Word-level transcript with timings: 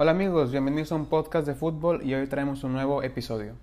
Hola 0.00 0.12
amigos, 0.12 0.52
bienvenidos 0.52 0.92
a 0.92 0.94
un 0.94 1.06
podcast 1.06 1.44
de 1.44 1.56
fútbol 1.56 2.04
y 2.04 2.14
hoy 2.14 2.28
traemos 2.28 2.62
un 2.62 2.72
nuevo 2.72 3.02
episodio. 3.02 3.56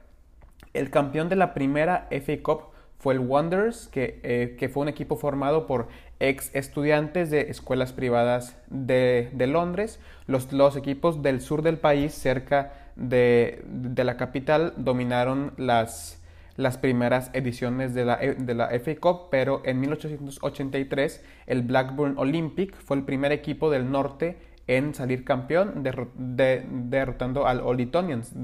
El 0.74 0.90
campeón 0.90 1.30
de 1.30 1.36
la 1.36 1.54
primera 1.54 2.06
FA 2.10 2.42
Cup 2.42 2.64
fue 2.98 3.14
el 3.14 3.20
Wanderers, 3.20 3.90
eh, 3.94 4.56
que, 4.58 4.68
fue 4.68 4.82
un 4.82 4.88
equipo 4.88 5.16
formado 5.16 5.66
por 5.66 5.88
ex 6.20 6.54
estudiantes 6.54 7.30
de 7.30 7.42
escuelas 7.50 7.92
privadas 7.92 8.56
de, 8.68 9.30
de 9.32 9.46
Londres. 9.46 10.00
Los, 10.26 10.52
los, 10.52 10.76
equipos 10.76 11.22
del 11.22 11.40
sur 11.40 11.62
del 11.62 11.78
país, 11.78 12.12
cerca 12.12 12.72
de, 12.96 13.62
de 13.66 14.04
la 14.04 14.16
capital, 14.16 14.74
dominaron 14.76 15.52
las, 15.56 16.20
las 16.56 16.76
primeras 16.76 17.30
ediciones 17.34 17.94
de 17.94 18.04
la, 18.04 18.16
de 18.16 18.54
la 18.54 18.68
FA 18.80 18.96
Cup, 18.96 19.28
pero 19.30 19.62
en 19.64 19.80
1883 19.80 21.24
el 21.46 21.62
Blackburn 21.62 22.18
Olympic 22.18 22.74
fue 22.74 22.96
el 22.96 23.04
primer 23.04 23.32
equipo 23.32 23.70
del 23.70 23.90
norte 23.90 24.36
en 24.66 24.94
salir 24.94 25.24
campeón, 25.24 25.82
derrotando 25.82 27.46
al 27.46 27.60
Olitonians. 27.60 28.34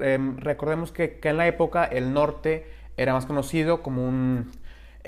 Em, 0.00 0.36
recordemos 0.36 0.92
que, 0.92 1.18
que 1.18 1.28
en 1.30 1.36
la 1.36 1.46
época 1.46 1.84
el 1.84 2.12
norte 2.12 2.66
era 2.96 3.14
más 3.14 3.26
conocido 3.26 3.82
como 3.82 4.06
un, 4.06 4.50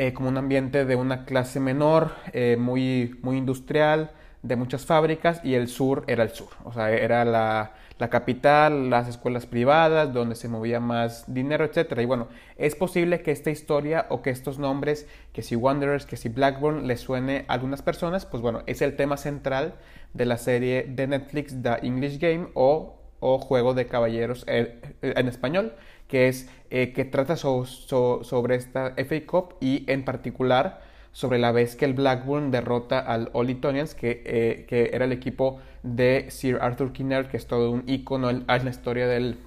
eh, 0.00 0.14
como 0.14 0.30
un 0.30 0.38
ambiente 0.38 0.86
de 0.86 0.96
una 0.96 1.26
clase 1.26 1.60
menor, 1.60 2.12
eh, 2.32 2.56
muy, 2.58 3.18
muy 3.20 3.36
industrial, 3.36 4.12
de 4.42 4.56
muchas 4.56 4.86
fábricas, 4.86 5.42
y 5.44 5.52
el 5.52 5.68
sur 5.68 6.04
era 6.06 6.22
el 6.22 6.30
sur, 6.30 6.48
o 6.64 6.72
sea, 6.72 6.90
era 6.90 7.26
la, 7.26 7.74
la 7.98 8.08
capital, 8.08 8.88
las 8.88 9.08
escuelas 9.08 9.44
privadas, 9.44 10.10
donde 10.14 10.36
se 10.36 10.48
movía 10.48 10.80
más 10.80 11.30
dinero, 11.30 11.66
etc. 11.66 11.98
Y 12.00 12.06
bueno, 12.06 12.28
es 12.56 12.74
posible 12.76 13.20
que 13.20 13.30
esta 13.30 13.50
historia 13.50 14.06
o 14.08 14.22
que 14.22 14.30
estos 14.30 14.58
nombres, 14.58 15.06
que 15.34 15.42
si 15.42 15.54
Wanderers, 15.54 16.06
que 16.06 16.16
si 16.16 16.30
Blackburn, 16.30 16.86
les 16.86 17.00
suene 17.00 17.44
a 17.48 17.52
algunas 17.52 17.82
personas, 17.82 18.24
pues 18.24 18.42
bueno, 18.42 18.62
es 18.64 18.80
el 18.80 18.96
tema 18.96 19.18
central 19.18 19.74
de 20.14 20.24
la 20.24 20.38
serie 20.38 20.86
de 20.88 21.08
Netflix 21.08 21.54
The 21.62 21.86
English 21.86 22.18
Game 22.18 22.48
o, 22.54 22.96
o 23.20 23.38
Juego 23.38 23.74
de 23.74 23.86
Caballeros 23.86 24.44
eh, 24.46 24.80
en 25.02 25.28
español, 25.28 25.74
que 26.10 26.28
es 26.28 26.50
eh, 26.70 26.92
que 26.92 27.04
trata 27.04 27.36
sobre 27.36 28.56
esta 28.56 28.94
FA 28.96 29.26
Cup 29.26 29.54
y 29.60 29.84
en 29.90 30.04
particular 30.04 30.82
sobre 31.12 31.38
la 31.38 31.52
vez 31.52 31.76
que 31.76 31.84
el 31.84 31.94
Blackburn 31.94 32.50
derrota 32.50 32.98
al 32.98 33.30
All 33.32 33.60
que, 33.96 34.22
eh, 34.24 34.66
que 34.68 34.90
era 34.92 35.04
el 35.04 35.12
equipo 35.12 35.58
de 35.82 36.26
Sir 36.30 36.58
Arthur 36.60 36.92
Kinner, 36.92 37.28
que 37.28 37.36
es 37.36 37.46
todo 37.46 37.70
un 37.70 37.84
icono 37.86 38.30
en, 38.30 38.44
la 38.46 38.70
historia 38.70 39.06
del, 39.06 39.38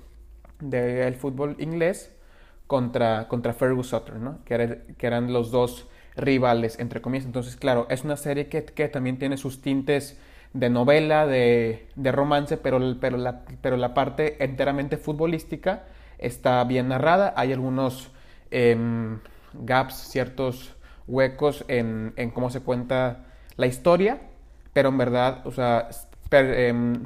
del, 0.59 1.15
fútbol 1.15 1.55
inglés, 1.59 2.13
contra, 2.67 3.27
contra 3.27 3.53
Fergus 3.53 3.87
Sutter, 3.87 4.15
¿no? 4.15 4.39
que, 4.45 4.81
que, 4.97 5.07
eran 5.07 5.31
los 5.31 5.51
dos 5.51 5.87
rivales, 6.15 6.79
entre 6.79 7.01
comillas. 7.01 7.25
Entonces, 7.25 7.55
claro, 7.55 7.87
es 7.89 8.03
una 8.03 8.17
serie 8.17 8.47
que, 8.47 8.63
que 8.65 8.87
también 8.87 9.19
tiene 9.19 9.37
sus 9.37 9.61
tintes 9.61 10.19
de 10.53 10.69
novela, 10.69 11.25
de, 11.27 11.87
de 11.95 12.11
romance, 12.11 12.57
pero, 12.57 12.79
pero, 12.99 13.17
la, 13.17 13.43
pero 13.61 13.77
la 13.77 13.93
parte 13.93 14.43
enteramente 14.43 14.97
futbolística 14.97 15.83
está 16.17 16.63
bien 16.63 16.89
narrada. 16.89 17.33
Hay 17.35 17.53
algunos 17.53 18.11
em, 18.51 19.19
gaps, 19.53 19.95
ciertos 19.95 20.75
huecos 21.07 21.65
en, 21.67 22.13
cómo 22.33 22.49
se 22.49 22.61
cuenta 22.61 23.25
la 23.57 23.67
historia, 23.67 24.21
pero 24.73 24.89
en 24.89 24.97
verdad, 24.97 25.45
o 25.45 25.51
sea, 25.51 25.89
em, 26.31 27.05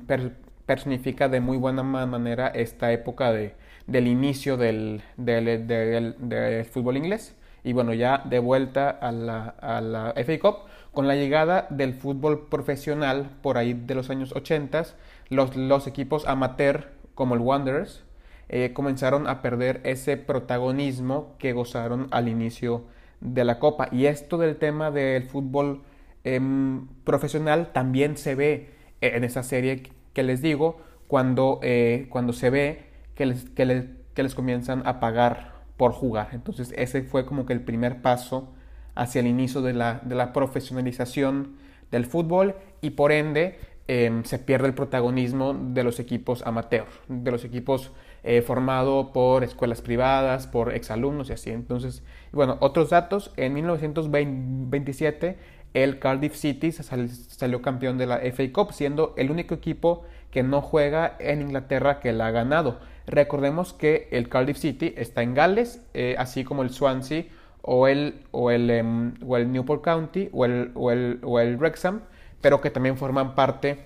personifica 0.66 1.30
de 1.30 1.40
muy 1.40 1.58
buena 1.58 1.84
manera 1.84 2.48
esta 2.48 2.92
época 2.92 3.32
de, 3.32 3.56
del 3.88 4.08
inicio 4.08 4.58
del, 4.58 5.02
del, 5.18 6.66
fútbol 6.66 6.98
inglés. 6.98 7.36
Y 7.64 7.74
bueno, 7.74 7.94
ya 7.94 8.22
de 8.24 8.40
vuelta 8.40 8.90
a 8.90 9.12
la, 9.12 9.56
a 9.60 9.82
la 9.82 10.14
FA 10.16 10.40
Cup, 10.40 10.58
con 10.94 11.08
la 11.08 11.16
llegada 11.16 11.68
del 11.70 11.94
fútbol 11.94 12.48
profesional 12.48 13.30
por 13.42 13.58
ahí 13.58 13.74
de 13.74 13.96
los 13.96 14.10
años 14.10 14.34
80, 14.34 14.86
los, 15.30 15.56
los 15.56 15.88
equipos 15.88 16.26
amateur 16.28 16.92
como 17.14 17.36
el 17.36 17.42
Wanderers 17.42 18.07
eh, 18.50 18.72
comenzaron 18.74 19.28
a 19.28 19.42
perder 19.42 19.82
ese 19.84 20.18
protagonismo 20.18 21.36
que 21.38 21.54
gozaron 21.54 22.08
al 22.12 22.28
inicio 22.28 22.86
de 23.20 23.44
la 23.44 23.60
Copa. 23.60 23.90
Y 23.92 24.06
esto 24.06 24.38
del 24.38 24.58
tema 24.58 24.92
del 24.92 25.24
fútbol 25.24 25.82
em, 26.24 26.88
profesional 27.04 27.72
también 27.74 28.18
se 28.18 28.36
ve 28.36 28.70
en 29.02 29.24
esa 29.24 29.44
serie 29.44 29.84
que 30.14 30.24
les 30.24 30.42
digo, 30.42 30.82
cuando, 31.08 31.60
eh, 31.64 32.08
cuando 32.10 32.34
se 32.34 32.50
ve 32.50 32.86
que 33.16 33.26
les, 33.26 33.50
que, 33.50 33.66
les, 33.66 34.36
comienzan 34.36 34.84
a 34.86 35.00
pagar 35.00 35.54
por 35.78 35.92
jugar. 35.92 36.30
Entonces 36.34 36.74
ese 36.78 37.04
fue 37.04 37.26
como 37.26 37.46
que 37.46 37.54
el 37.54 37.62
primer 37.62 38.02
paso 38.02 38.54
hacia 38.96 39.22
el 39.22 39.28
inicio 39.28 39.62
de 39.62 39.74
la, 39.74 40.02
de 40.04 40.16
la 40.16 40.34
profesionalización 40.34 41.56
del 41.92 42.06
fútbol 42.06 42.56
y 42.82 42.92
por 42.92 43.12
ende 43.12 43.60
em, 43.88 44.24
se 44.24 44.40
pierde 44.40 44.68
el 44.68 44.74
protagonismo 44.74 45.54
de 45.54 45.84
los 45.84 46.00
equipos 46.00 46.46
amateur, 46.46 46.88
de 47.08 47.32
los 47.32 47.46
equipos 47.46 47.92
eh, 48.24 48.42
formado 48.42 49.12
por 49.14 49.44
escuelas 49.44 49.82
privadas, 49.82 50.48
por 50.48 50.74
exalumnos 50.74 51.30
y 51.30 51.34
así. 51.34 51.52
Entonces, 51.52 52.04
bueno, 52.32 52.58
otros 52.60 52.90
datos, 52.90 53.32
en 53.38 53.54
1927 53.54 55.38
el 55.74 56.00
Cardiff 56.00 56.36
City 56.36 56.72
salió 56.72 57.62
campeón 57.62 57.98
de 57.98 58.08
la 58.08 58.18
FA 58.32 58.52
Cup, 58.52 58.74
siendo 58.74 59.14
el 59.18 59.30
único 59.30 59.54
equipo 59.54 60.06
que 60.32 60.42
no 60.42 60.62
juega 60.62 61.16
en 61.20 61.42
Inglaterra 61.42 62.00
que 62.00 62.14
la 62.14 62.28
ha 62.28 62.32
ganado. 62.32 62.80
Recordemos 63.06 63.74
que 63.74 64.08
el 64.12 64.28
Cardiff 64.28 64.58
City 64.58 64.94
está 64.98 65.22
en 65.22 65.34
Gales, 65.34 65.86
eh, 65.94 66.16
así 66.18 66.44
como 66.44 66.64
el 66.64 66.72
Swansea 66.72 67.26
o 67.62 67.88
el, 67.88 68.22
o 68.32 68.50
el, 68.50 68.70
em, 68.70 69.14
o 69.26 69.38
el 69.38 69.52
Newport 69.52 69.84
County 69.84 70.30
o 70.32 70.46
el, 70.46 70.72
o 70.74 70.92
el, 70.92 71.20
o 71.24 71.40
el 71.40 71.58
Wrexham, 71.58 72.02
pero 72.42 72.60
que 72.60 72.72
también 72.72 72.98
forman 72.98 73.36
parte 73.36 73.86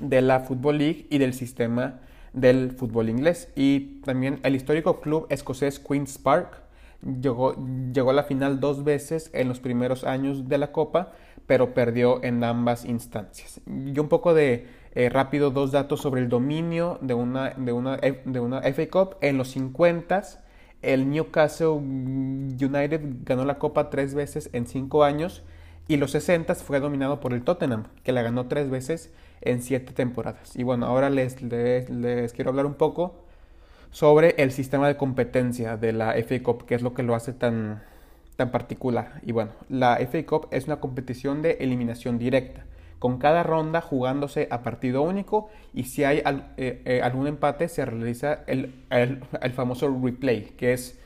de 0.00 0.20
la 0.20 0.40
Football 0.40 0.78
League 0.78 1.06
y 1.08 1.18
del 1.18 1.32
sistema 1.32 2.00
del 2.36 2.70
fútbol 2.70 3.08
inglés. 3.08 3.48
Y 3.56 4.00
también 4.02 4.38
el 4.44 4.54
histórico 4.54 5.00
club 5.00 5.26
escocés 5.30 5.80
Queen's 5.80 6.18
Park 6.18 6.62
llegó, 7.20 7.56
llegó 7.92 8.10
a 8.10 8.12
la 8.12 8.22
final 8.22 8.60
dos 8.60 8.84
veces 8.84 9.30
en 9.32 9.48
los 9.48 9.58
primeros 9.58 10.04
años 10.04 10.48
de 10.48 10.58
la 10.58 10.70
Copa, 10.70 11.12
pero 11.48 11.74
perdió 11.74 12.22
en 12.22 12.44
ambas 12.44 12.84
instancias. 12.84 13.60
Y 13.66 13.98
un 13.98 14.08
poco 14.08 14.34
de 14.34 14.68
eh, 14.94 15.08
rápido 15.08 15.50
dos 15.50 15.72
datos 15.72 16.00
sobre 16.00 16.20
el 16.20 16.28
dominio 16.28 16.98
de 17.00 17.14
una, 17.14 17.50
de 17.50 17.72
una, 17.72 17.96
de 17.96 18.40
una 18.40 18.60
FA 18.62 18.88
Cup. 18.88 19.16
En 19.20 19.38
los 19.38 19.48
50 19.48 20.22
el 20.82 21.10
Newcastle 21.10 21.68
United 21.70 23.00
ganó 23.24 23.44
la 23.44 23.58
Copa 23.58 23.90
tres 23.90 24.14
veces 24.14 24.50
en 24.52 24.66
cinco 24.66 25.04
años 25.04 25.42
y 25.88 25.96
los 25.96 26.10
60 26.12 26.54
fue 26.56 26.80
dominado 26.80 27.20
por 27.20 27.32
el 27.32 27.42
Tottenham, 27.42 27.84
que 28.02 28.12
la 28.12 28.22
ganó 28.22 28.46
tres 28.46 28.70
veces 28.70 29.12
en 29.40 29.62
siete 29.62 29.92
temporadas. 29.92 30.56
Y 30.56 30.62
bueno, 30.62 30.86
ahora 30.86 31.10
les, 31.10 31.40
les, 31.42 32.32
quiero 32.32 32.50
hablar 32.50 32.66
un 32.66 32.74
poco 32.74 33.24
sobre 33.90 34.34
el 34.38 34.50
sistema 34.50 34.88
de 34.88 34.96
competencia 34.96 35.76
de 35.76 35.92
la 35.92 36.14
FA 36.22 36.42
Cup, 36.42 36.66
que 36.66 36.74
es 36.74 36.82
lo 36.82 36.94
que 36.94 37.02
lo 37.02 37.14
hace 37.14 37.32
tan, 37.32 37.82
tan 38.36 38.50
particular. 38.50 39.20
Y 39.24 39.32
bueno, 39.32 39.52
la 39.68 39.98
FA 40.06 40.24
Cup 40.26 40.48
es 40.50 40.66
una 40.66 40.80
competición 40.80 41.42
de 41.42 41.52
eliminación 41.60 42.18
directa, 42.18 42.64
con 42.98 43.18
cada 43.18 43.42
ronda 43.42 43.80
jugándose 43.80 44.48
a 44.50 44.62
partido 44.62 45.02
único 45.02 45.50
y 45.74 45.84
si 45.84 46.04
hay 46.04 46.22
eh, 46.56 46.82
eh, 46.84 47.00
algún 47.02 47.26
empate 47.26 47.68
se 47.68 47.84
realiza 47.84 48.40
el, 48.46 48.72
famoso 49.54 49.88
replay, 50.02 50.54
que 50.56 50.72
es 50.72 50.98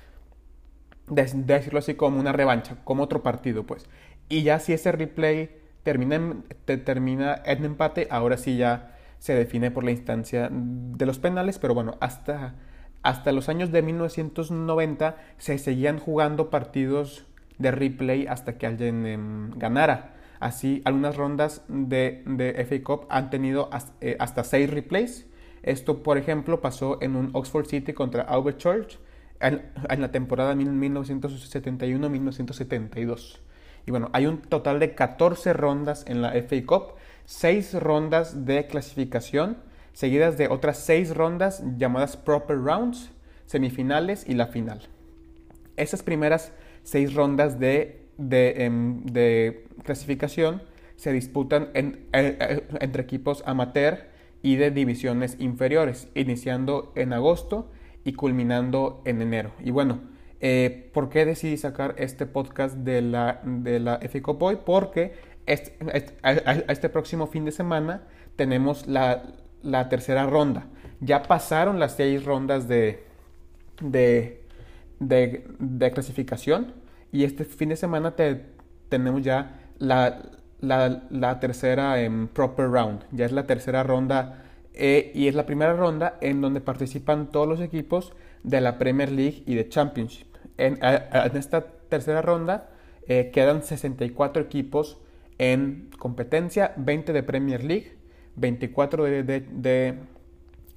decirlo 1.08 1.80
así 1.80 1.94
como 1.94 2.20
una 2.20 2.32
revancha, 2.32 2.76
como 2.84 3.02
otro 3.02 3.22
partido 3.22 3.64
pues. 3.64 3.86
Y 4.30 4.42
ya 4.42 4.58
si 4.60 4.72
ese 4.72 4.92
replay 4.92 5.50
termina 5.82 6.16
en, 6.16 6.44
termina 6.84 7.42
en 7.44 7.66
empate, 7.66 8.08
ahora 8.10 8.38
sí 8.38 8.56
ya 8.56 8.96
se 9.18 9.34
define 9.34 9.70
por 9.70 9.84
la 9.84 9.90
instancia 9.90 10.48
de 10.50 11.04
los 11.04 11.18
penales, 11.18 11.58
pero 11.58 11.74
bueno, 11.74 11.98
hasta, 12.00 12.54
hasta 13.02 13.32
los 13.32 13.50
años 13.50 13.72
de 13.72 13.82
1990 13.82 15.16
se 15.36 15.58
seguían 15.58 15.98
jugando 15.98 16.48
partidos 16.48 17.26
de 17.58 17.72
replay 17.72 18.26
hasta 18.26 18.56
que 18.56 18.66
alguien 18.66 19.04
em, 19.04 19.50
ganara. 19.58 20.14
Así, 20.40 20.82
algunas 20.86 21.16
rondas 21.16 21.62
de, 21.68 22.22
de 22.24 22.64
FA 22.64 22.82
Cup 22.82 23.06
han 23.10 23.28
tenido 23.28 23.68
eh, 24.00 24.16
hasta, 24.18 24.44
seis 24.44 24.70
replays. 24.70 25.26
Esto, 25.62 26.02
por 26.02 26.16
ejemplo, 26.16 26.62
pasó 26.62 26.96
en 27.02 27.16
un 27.16 27.28
Oxford 27.34 27.66
City 27.66 27.92
contra 27.92 28.22
Albert 28.22 28.56
Church 28.56 28.98
en, 29.40 30.00
la 30.00 30.10
temporada 30.10 30.54
1971-1972. 30.54 33.40
Y 33.86 33.90
bueno, 33.90 34.10
hay 34.12 34.26
un 34.26 34.42
total 34.42 34.78
de 34.78 34.94
14 34.94 35.52
rondas 35.52 36.04
en 36.06 36.22
la 36.22 36.32
FA 36.32 36.64
Cup, 36.66 36.94
6 37.24 37.74
rondas 37.80 38.44
de 38.44 38.66
clasificación, 38.66 39.58
seguidas 39.92 40.36
de 40.38 40.48
otras 40.48 40.78
6 40.78 41.14
rondas 41.16 41.62
llamadas 41.76 42.16
Proper 42.16 42.58
Rounds, 42.58 43.10
semifinales 43.46 44.24
y 44.28 44.34
la 44.34 44.46
final. 44.46 44.88
Esas 45.76 46.02
primeras 46.02 46.52
6 46.84 47.14
rondas 47.14 47.58
de, 47.58 48.06
de, 48.16 48.64
em, 48.64 49.04
de 49.04 49.66
clasificación 49.82 50.62
se 50.96 51.12
disputan 51.12 51.70
eh, 51.74 52.06
eh, 52.12 52.66
entre 52.80 53.02
equipos 53.02 53.42
amateur 53.46 54.10
y 54.42 54.56
de 54.56 54.70
divisiones 54.70 55.36
inferiores, 55.38 56.08
iniciando 56.14 56.92
en 56.94 57.12
agosto 57.12 57.70
y 58.04 58.12
culminando 58.12 59.02
en 59.04 59.22
enero. 59.22 59.52
Y 59.64 59.70
bueno, 59.70 60.00
eh, 60.40 60.90
¿por 60.94 61.10
qué 61.10 61.26
decidí 61.26 61.56
sacar 61.58 61.94
este 61.98 62.24
podcast 62.26 62.76
de 62.76 63.02
la, 63.02 63.40
de 63.44 63.78
la 63.78 64.00
Boy? 64.38 64.58
Porque 64.64 65.12
este, 65.46 65.76
este, 66.68 66.88
próximo 66.88 67.26
fin 67.26 67.44
de 67.44 67.52
semana 67.52 68.02
tenemos 68.36 68.86
la, 68.86 69.22
la, 69.62 69.88
tercera 69.88 70.26
ronda. 70.26 70.66
Ya 71.00 71.22
pasaron 71.22 71.78
las 71.78 71.96
seis 71.96 72.24
rondas 72.24 72.68
de, 72.68 73.04
de, 73.80 74.40
clasificación 75.92 76.74
y 77.12 77.24
este 77.24 77.44
fin 77.44 77.70
de 77.70 77.76
semana 77.76 78.16
te, 78.16 78.46
tenemos 78.88 79.22
ya 79.22 79.60
la, 79.78 80.22
la, 80.60 81.40
tercera 81.40 82.00
en 82.00 82.28
proper 82.28 82.70
round. 82.70 83.04
Ya 83.12 83.26
es 83.26 83.32
la 83.32 83.46
tercera 83.46 83.82
ronda 83.82 84.44
eh, 84.72 85.12
y 85.14 85.28
es 85.28 85.34
la 85.34 85.44
primera 85.44 85.74
ronda 85.74 86.16
en 86.20 86.40
donde 86.40 86.60
participan 86.60 87.30
todos 87.30 87.48
los 87.48 87.60
equipos 87.60 88.14
de 88.42 88.60
la 88.60 88.78
Premier 88.78 89.10
League 89.12 89.42
y 89.46 89.54
de 89.54 89.68
Championship. 89.68 90.29
En, 90.60 90.78
esta 91.34 91.66
tercera 91.88 92.22
ronda 92.22 92.68
eh, 93.06 93.30
quedan 93.32 93.62
64 93.62 94.42
equipos 94.42 94.98
en 95.38 95.90
competencia, 95.98 96.74
20 96.76 97.12
de 97.12 97.22
Premier 97.22 97.64
League, 97.64 97.96
24 98.36 99.04
de, 99.04 99.22
de, 99.22 99.94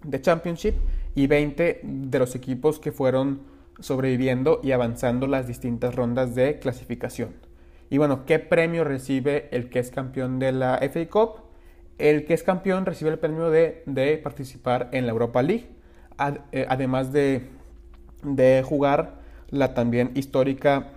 de 0.04 0.22
Championship 0.22 0.76
y 1.16 1.28
20 1.28 1.82
de 1.84 2.20
los 2.20 2.36
equipos 2.36 2.80
que 2.80 2.92
fueron 2.92 3.42
sobreviviendo 3.80 4.62
y 4.64 4.72
avanzando 4.72 5.28
las 5.28 5.48
distintas 5.48 5.96
rondas 5.96 6.36
de 6.36 6.60
clasificación. 6.60 7.34
Y 7.90 7.98
bueno, 7.98 8.26
¿qué 8.26 8.40
premio 8.40 8.84
recibe 8.84 9.50
el 9.52 9.70
que 9.70 9.80
es 9.80 9.92
campeón 9.92 10.40
de 10.40 10.52
la 10.52 10.80
FA 10.92 11.08
Cup? 11.10 11.42
El 11.98 12.26
que 12.26 12.34
es 12.34 12.44
campeón 12.44 12.86
recibe 12.86 13.12
el 13.12 13.20
premio 13.20 13.50
de, 13.52 14.20
participar 14.24 14.90
en 14.94 15.06
la 15.06 15.12
Europa 15.12 15.42
League, 15.44 15.68
eh, 16.52 16.66
además 16.70 17.12
de, 17.12 17.50
de 18.24 18.64
jugar 18.64 19.23
la 19.54 19.76
también 19.76 20.12
histórica 20.16 20.88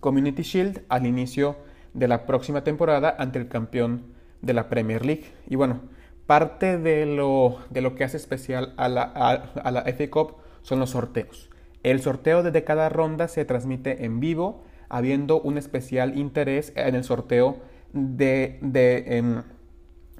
Community 0.00 0.42
Shield 0.42 0.82
al 0.90 1.06
inicio 1.06 1.56
de 1.94 2.08
la 2.08 2.26
próxima 2.26 2.62
temporada 2.62 3.16
ante 3.18 3.38
el 3.38 3.48
campeón 3.48 4.02
de 4.42 4.52
la 4.52 4.68
Premier 4.68 5.04
League. 5.06 5.24
Y 5.48 5.56
bueno, 5.56 5.80
parte 6.26 6.76
de 6.76 7.06
lo, 7.06 7.58
de 7.70 7.80
lo 7.80 7.94
que 7.94 8.04
hace 8.04 8.18
especial 8.18 8.74
a 8.76 8.90
la, 8.90 9.02
a, 9.02 9.70
la 9.70 9.82
FA 9.82 10.10
Cup 10.10 10.36
son 10.60 10.78
los 10.78 10.90
sorteos. 10.90 11.48
El 11.82 12.02
sorteo 12.02 12.42
desde 12.42 12.64
cada 12.64 12.90
ronda 12.90 13.28
se 13.28 13.46
transmite 13.46 14.04
en 14.04 14.20
vivo 14.20 14.62
habiendo 14.90 15.40
un 15.40 15.56
especial 15.56 16.18
interés 16.18 16.70
en 16.76 16.94
el 16.94 17.02
sorteo 17.02 17.62
de, 17.94 18.58
em, 18.60 19.42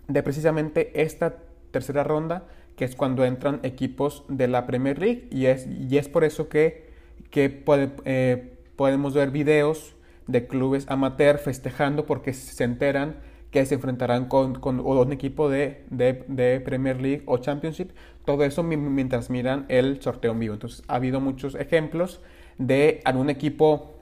de, 0.08 0.22
precisamente 0.22 1.02
esta 1.02 1.36
tercera 1.70 2.04
ronda, 2.04 2.46
que 2.76 2.86
es 2.86 2.96
cuando 2.96 3.26
entran 3.26 3.60
equipos 3.64 4.24
de 4.28 4.48
la 4.48 4.66
Premier 4.66 4.98
League 4.98 5.28
y 5.30 5.46
es, 5.46 5.66
y 5.66 5.98
es 5.98 6.08
por 6.08 6.24
eso 6.24 6.48
que, 6.48 6.83
que 7.30 7.64
eh, 8.04 8.58
podemos 8.76 9.14
ver 9.14 9.30
videos 9.30 9.94
de 10.26 10.46
clubes 10.46 10.86
amateur 10.88 11.38
festejando 11.38 12.06
porque 12.06 12.32
se 12.32 12.64
enteran 12.64 13.16
que 13.50 13.64
se 13.66 13.76
enfrentarán 13.76 14.26
con, 14.26 14.56
con 14.56 14.80
un 14.80 15.12
equipo 15.12 15.48
de, 15.48 15.84
de, 15.88 16.24
de, 16.26 16.60
Premier 16.60 17.00
League 17.00 17.22
o 17.26 17.38
Championship. 17.38 17.90
Todo 18.24 18.42
eso 18.42 18.64
mientras 18.64 19.30
miran 19.30 19.64
el 19.68 20.02
sorteo 20.02 20.32
en 20.32 20.40
vivo. 20.40 20.54
Entonces 20.54 20.82
ha 20.88 20.96
habido 20.96 21.20
muchos 21.20 21.54
ejemplos 21.54 22.20
de 22.58 23.00
algún 23.04 23.30
equipo 23.30 23.94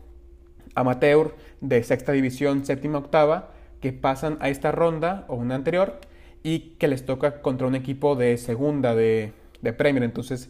amateur 0.74 1.34
de 1.60 1.82
sexta 1.82 2.12
división, 2.12 2.64
séptima, 2.64 2.98
octava, 2.98 3.52
que 3.80 3.92
pasan 3.92 4.38
a 4.40 4.48
esta 4.48 4.72
ronda 4.72 5.26
o 5.28 5.34
una 5.34 5.54
anterior 5.54 6.00
y 6.42 6.76
que 6.78 6.88
les 6.88 7.04
toca 7.04 7.42
contra 7.42 7.66
un 7.66 7.74
equipo 7.74 8.16
de 8.16 8.38
segunda 8.38 8.94
de, 8.94 9.34
de 9.60 9.72
Premier. 9.74 10.02
Entonces 10.02 10.48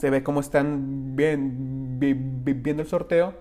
se 0.00 0.08
ve 0.08 0.22
cómo 0.22 0.40
están 0.40 1.14
viendo 1.14 2.82
el 2.82 2.88
sorteo 2.88 3.34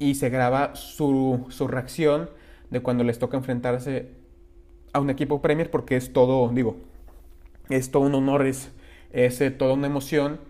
y 0.00 0.16
se 0.16 0.30
graba 0.30 0.74
su, 0.74 1.46
su, 1.50 1.68
reacción 1.68 2.28
de 2.70 2.80
cuando 2.80 3.04
les 3.04 3.20
toca 3.20 3.36
enfrentarse 3.36 4.08
a 4.92 4.98
un 4.98 5.10
equipo 5.10 5.40
Premier 5.40 5.70
porque 5.70 5.94
es 5.94 6.12
todo, 6.12 6.48
digo, 6.48 6.78
es 7.70 7.92
todo 7.92 8.02
un 8.02 8.16
honor, 8.16 8.44
es, 8.44 8.72
es 9.12 9.40
eh, 9.40 9.52
toda 9.52 9.74
una 9.74 9.86
emoción. 9.86 10.40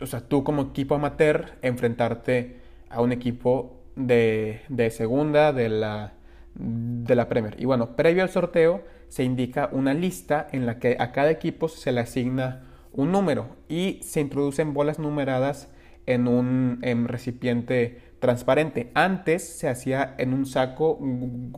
O 0.00 0.06
sea, 0.06 0.26
tú 0.26 0.44
como 0.44 0.62
equipo 0.62 0.94
amateur 0.94 1.58
enfrentarte 1.60 2.56
a 2.88 3.02
un 3.02 3.12
equipo 3.12 3.82
de, 3.96 4.62
segunda 4.96 5.52
de 5.52 5.68
la, 5.68 6.14
de 6.54 7.14
la 7.14 7.28
Premier. 7.28 7.54
Y 7.58 7.66
bueno, 7.66 7.96
previo 7.96 8.22
al 8.22 8.30
sorteo 8.30 8.82
se 9.08 9.24
indica 9.24 9.68
una 9.72 9.92
lista 9.92 10.48
en 10.52 10.64
la 10.64 10.78
que 10.78 10.96
a 10.98 11.12
cada 11.12 11.30
equipo 11.30 11.68
se 11.68 11.92
le 11.92 12.00
asigna 12.00 12.69
un 13.00 13.12
número 13.12 13.48
y 13.68 14.00
se 14.02 14.20
introducen 14.20 14.74
bolas 14.74 14.98
numeradas 14.98 15.68
en 16.06 16.28
un 16.28 16.80
recipiente 17.06 18.10
transparente. 18.20 18.90
Antes 18.94 19.42
se 19.42 19.68
hacía 19.68 20.14
en 20.18 20.32
un 20.32 20.46
saco 20.46 20.98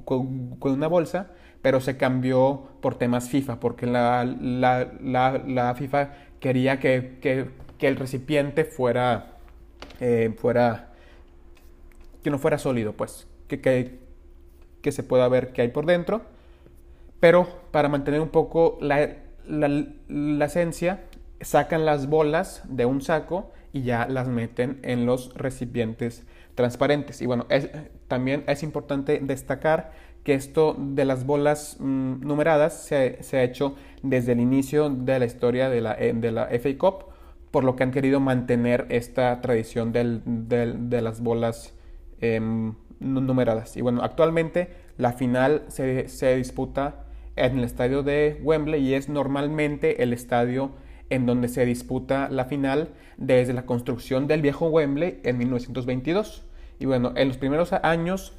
con, 0.04 0.56
una 0.60 0.86
bolsa, 0.86 1.32
pero 1.60 1.80
se 1.80 1.96
cambió 1.96 2.68
por 2.80 2.94
temas 2.94 3.28
FIFA, 3.28 3.60
porque 3.60 3.86
la, 3.86 5.74
FIFA 5.76 6.12
quería 6.40 6.80
que, 6.80 7.50
el 7.80 7.96
recipiente 7.96 8.64
fuera, 8.64 9.32
eh, 10.00 10.34
fuera 10.38 10.92
que 12.22 12.30
no 12.30 12.38
fuera 12.38 12.56
sólido, 12.58 12.92
pues, 12.92 13.26
que, 13.48 13.98
se 14.90 15.02
pueda 15.02 15.28
ver 15.28 15.52
qué 15.52 15.62
hay 15.62 15.68
por 15.68 15.84
dentro. 15.84 16.22
Pero 17.20 17.46
para 17.70 17.88
mantener 17.88 18.20
un 18.20 18.30
poco 18.30 18.78
la, 18.80 19.16
esencia, 20.44 21.04
sacan 21.42 21.84
las 21.84 22.08
bolas 22.08 22.62
de 22.68 22.86
un 22.86 23.00
saco 23.00 23.52
y 23.72 23.82
ya 23.82 24.06
las 24.08 24.28
meten 24.28 24.78
en 24.82 25.06
los 25.06 25.34
recipientes 25.34 26.26
transparentes. 26.54 27.22
Y 27.22 27.26
bueno, 27.26 27.46
también 28.08 28.44
es 28.46 28.62
importante 28.62 29.20
destacar 29.22 29.92
que 30.24 30.34
esto 30.34 30.76
de 30.78 31.04
las 31.04 31.26
bolas 31.26 31.76
mm, 31.80 32.20
numeradas 32.20 32.74
se, 32.84 33.22
se, 33.22 33.38
ha 33.38 33.42
hecho 33.42 33.74
desde 34.02 34.32
el 34.32 34.40
inicio 34.40 34.88
de 34.88 35.18
la 35.18 35.24
historia 35.24 35.68
de 35.68 35.80
la, 35.80 35.94
de 35.96 36.32
la 36.32 36.46
FA 36.46 36.78
Cup, 36.78 37.06
por 37.50 37.64
lo 37.64 37.74
que 37.74 37.82
han 37.82 37.90
querido 37.90 38.20
mantener 38.20 38.86
esta 38.88 39.40
tradición 39.40 39.92
del, 39.92 40.22
del, 40.24 40.88
de 40.90 41.02
las 41.02 41.20
bolas 41.20 41.74
Em, 42.22 42.74
numeradas. 43.00 43.76
Y 43.76 43.80
bueno, 43.80 44.00
actualmente 44.04 44.68
la 44.96 45.12
final 45.12 45.64
se, 45.66 46.08
se, 46.08 46.36
disputa 46.36 47.04
en 47.34 47.58
el 47.58 47.64
estadio 47.64 48.04
de 48.04 48.40
Wembley 48.44 48.80
y 48.80 48.94
es 48.94 49.08
normalmente 49.08 50.04
el 50.04 50.12
estadio 50.12 50.70
en 51.12 51.26
donde 51.26 51.48
se 51.48 51.66
disputa 51.66 52.30
la 52.30 52.46
final 52.46 52.88
desde 53.18 53.52
la 53.52 53.66
construcción 53.66 54.26
del 54.26 54.40
viejo 54.40 54.68
Wembley 54.68 55.20
en 55.24 55.36
1922. 55.36 56.42
Y 56.78 56.86
bueno, 56.86 57.12
en 57.16 57.28
los 57.28 57.36
primeros 57.36 57.74
años 57.74 58.32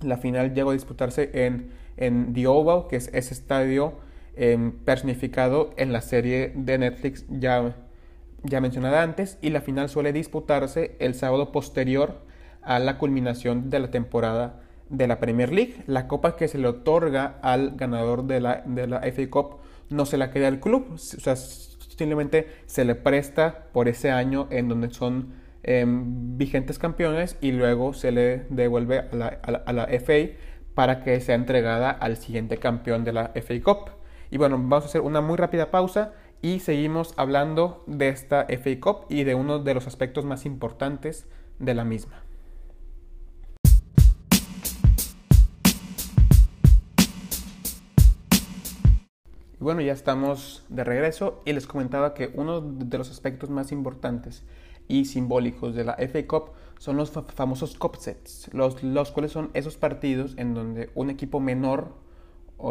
la 0.00 0.16
final 0.16 0.52
llegó 0.52 0.70
a 0.70 0.72
disputarse 0.72 1.30
en, 1.32 1.70
en 1.96 2.32
The 2.32 2.48
Oval, 2.48 2.88
que 2.88 2.96
es 2.96 3.10
ese 3.14 3.32
estadio 3.32 3.94
em, 4.34 4.72
personificado 4.72 5.70
en 5.76 5.92
la 5.92 6.00
serie 6.00 6.52
de 6.56 6.78
Netflix 6.78 7.26
ya, 7.28 7.76
ya 8.42 8.60
mencionada 8.60 9.04
antes, 9.04 9.38
y 9.40 9.50
la 9.50 9.60
final 9.60 9.88
suele 9.88 10.12
disputarse 10.12 10.96
el 10.98 11.14
sábado 11.14 11.52
posterior 11.52 12.22
a 12.62 12.80
la 12.80 12.98
culminación 12.98 13.70
de 13.70 13.78
la 13.78 13.90
temporada 13.92 14.62
de 14.88 15.06
la 15.06 15.20
Premier 15.20 15.52
League. 15.52 15.76
La 15.86 16.08
copa 16.08 16.34
que 16.34 16.48
se 16.48 16.58
le 16.58 16.66
otorga 16.66 17.38
al 17.40 17.76
ganador 17.76 18.24
de 18.24 18.40
la, 18.40 18.64
de 18.66 18.88
la 18.88 19.00
FA 19.12 19.30
Cup 19.30 19.58
no 19.90 20.06
se 20.06 20.16
la 20.16 20.32
queda 20.32 20.48
el 20.48 20.58
club, 20.58 20.88
o 20.94 20.98
sea, 20.98 21.36
simplemente 22.00 22.48
se 22.66 22.84
le 22.84 22.94
presta 22.94 23.66
por 23.72 23.86
ese 23.86 24.10
año 24.10 24.48
en 24.50 24.68
donde 24.68 24.90
son 24.90 25.34
em, 25.62 26.38
vigentes 26.38 26.78
campeones 26.78 27.36
y 27.42 27.52
luego 27.52 27.92
se 27.92 28.10
le 28.10 28.46
devuelve 28.48 29.00
a 29.00 29.14
la, 29.14 29.26
a 29.66 29.72
la 29.72 29.84
FA 29.84 30.34
para 30.74 31.04
que 31.04 31.20
sea 31.20 31.34
entregada 31.34 31.90
al 31.90 32.16
siguiente 32.16 32.56
campeón 32.56 33.04
de 33.04 33.12
la 33.12 33.32
FA 33.34 33.54
Cup. 33.62 33.90
Y 34.30 34.38
bueno, 34.38 34.56
vamos 34.56 34.84
a 34.84 34.86
hacer 34.86 35.02
una 35.02 35.20
muy 35.20 35.36
rápida 35.36 35.70
pausa 35.70 36.14
y 36.40 36.60
seguimos 36.60 37.12
hablando 37.18 37.84
de 37.86 38.08
esta 38.08 38.46
FA 38.48 38.80
Cup 38.80 39.04
y 39.10 39.24
de 39.24 39.34
uno 39.34 39.58
de 39.58 39.74
los 39.74 39.86
aspectos 39.86 40.24
más 40.24 40.46
importantes 40.46 41.28
de 41.58 41.74
la 41.74 41.84
misma. 41.84 42.29
Y 49.60 49.64
bueno, 49.64 49.82
ya 49.82 49.92
estamos 49.92 50.64
de 50.70 50.84
regreso 50.84 51.42
y 51.44 51.52
les 51.52 51.66
comentaba 51.66 52.14
que 52.14 52.30
uno 52.32 52.62
de 52.62 52.96
los 52.96 53.10
aspectos 53.10 53.50
más 53.50 53.72
importantes 53.72 54.42
y 54.88 55.04
simbólicos 55.04 55.74
de 55.74 55.84
la 55.84 55.96
FA 55.96 56.26
Cup 56.26 56.52
son 56.78 56.96
los 56.96 57.10
famosos 57.10 57.76
cup 57.76 57.96
sets, 57.96 58.48
los, 58.54 58.82
los, 58.82 59.10
cuales 59.10 59.32
son 59.32 59.50
esos 59.52 59.76
partidos 59.76 60.32
en 60.38 60.54
donde 60.54 60.88
un 60.94 61.10
equipo 61.10 61.40
menor 61.40 61.92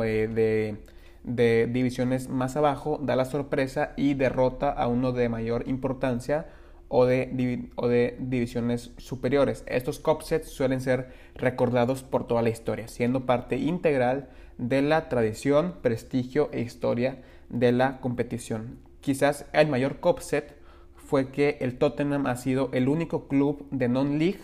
eh, 0.04 0.28
de, 0.34 0.78
de, 1.24 1.68
divisiones 1.72 2.28
más 2.28 2.58
abajo 2.58 3.00
da 3.04 3.16
la 3.16 3.26
sorpresa 3.26 3.94
y 3.96 4.16
derrota 4.16 4.72
a 4.72 4.88
uno 4.88 5.12
de 5.12 5.30
mayor 5.30 5.68
importancia 5.68 6.48
o 6.88 7.06
de, 7.06 7.70
o 7.76 7.88
de 7.88 8.18
divisiones 8.20 8.94
superiores. 8.98 9.64
Estos 9.68 10.00
cup 10.00 10.24
sets 10.24 10.50
suelen 10.50 10.82
ser 10.82 11.14
recordados 11.36 12.02
por 12.02 12.26
toda 12.26 12.42
la 12.42 12.50
historia, 12.50 12.88
siendo 12.88 13.28
parte 13.28 13.58
integral 13.58 14.30
de 14.60 14.82
la 14.82 15.10
tradición, 15.10 15.76
prestigio 15.82 16.50
e 16.52 16.62
historia 16.62 17.24
de 17.50 17.72
la 17.72 18.00
competición. 18.02 18.78
Quizás 19.02 19.46
el 19.54 19.70
mayor 19.70 20.00
cup 20.00 20.20
set 20.20 20.58
fue 20.96 21.30
que 21.30 21.58
el 21.62 21.78
Tottenham 21.78 22.28
ha 22.28 22.36
sido 22.36 22.70
el 22.74 22.90
único 22.90 23.28
club 23.28 23.66
de 23.72 23.88
non-league 23.88 24.42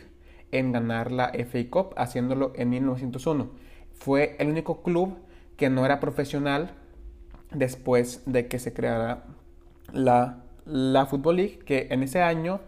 en 0.51 0.71
ganar 0.71 1.11
la 1.11 1.31
FA 1.33 1.69
Cup, 1.69 1.93
haciéndolo 1.97 2.53
en 2.55 2.69
1901. 2.69 3.51
Fue 3.93 4.35
el 4.39 4.47
único 4.47 4.81
club 4.81 5.17
que 5.57 5.69
no 5.69 5.85
era 5.85 5.99
profesional 5.99 6.71
después 7.53 8.23
de 8.25 8.47
que 8.47 8.57
se 8.57 8.73
creara 8.73 9.25
la, 9.91 10.43
la 10.65 11.05
Football 11.05 11.35
League, 11.35 11.59
que 11.59 11.87
en 11.91 12.03
ese 12.03 12.21
año 12.21 12.61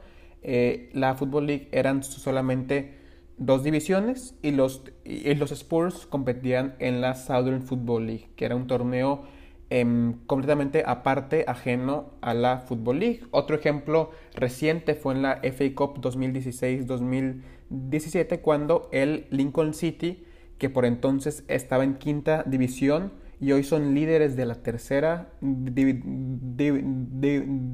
eh, 0.44 0.90
la 0.94 1.16
Football 1.16 1.48
League 1.48 1.70
eran 1.72 2.04
solamente 2.04 2.97
dos 3.38 3.64
divisiones 3.64 4.36
y 4.42 4.52
los, 4.52 4.84
y 5.06 5.34
los 5.36 5.52
Spurs 5.52 6.08
competían 6.08 6.76
en 6.80 7.02
la 7.02 7.16
Southern 7.16 7.62
Football 7.62 8.08
League, 8.08 8.30
que 8.36 8.46
era 8.46 8.56
un 8.56 8.68
torneo 8.68 9.26
Em, 9.70 10.14
completamente 10.28 10.84
aparte, 10.86 11.44
ajeno 11.46 12.14
a 12.22 12.34
la 12.34 12.60
Football 12.60 13.00
League. 13.00 13.24
Otro 13.32 13.58
ejemplo 13.58 14.12
reciente 14.34 14.96
fue 14.96 15.14
en 15.14 15.22
la 15.22 15.42
FA 15.44 15.76
Cup 15.76 16.00
2016-2017 16.00 18.40
cuando 18.40 18.88
el 18.94 19.28
Lincoln 19.30 19.74
City, 19.74 20.24
que 20.58 20.70
por 20.70 20.86
entonces 20.86 21.44
estaba 21.50 21.84
en 21.84 21.96
quinta 21.96 22.44
división 22.44 23.12
y 23.42 23.52
hoy 23.52 23.64
son 23.64 23.94
líderes 23.94 24.38
de 24.38 24.46
la 24.46 24.56
tercera 24.56 25.34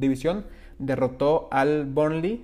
división, 0.02 0.48
derrotó 0.80 1.48
al 1.52 1.86
Burnley 1.86 2.44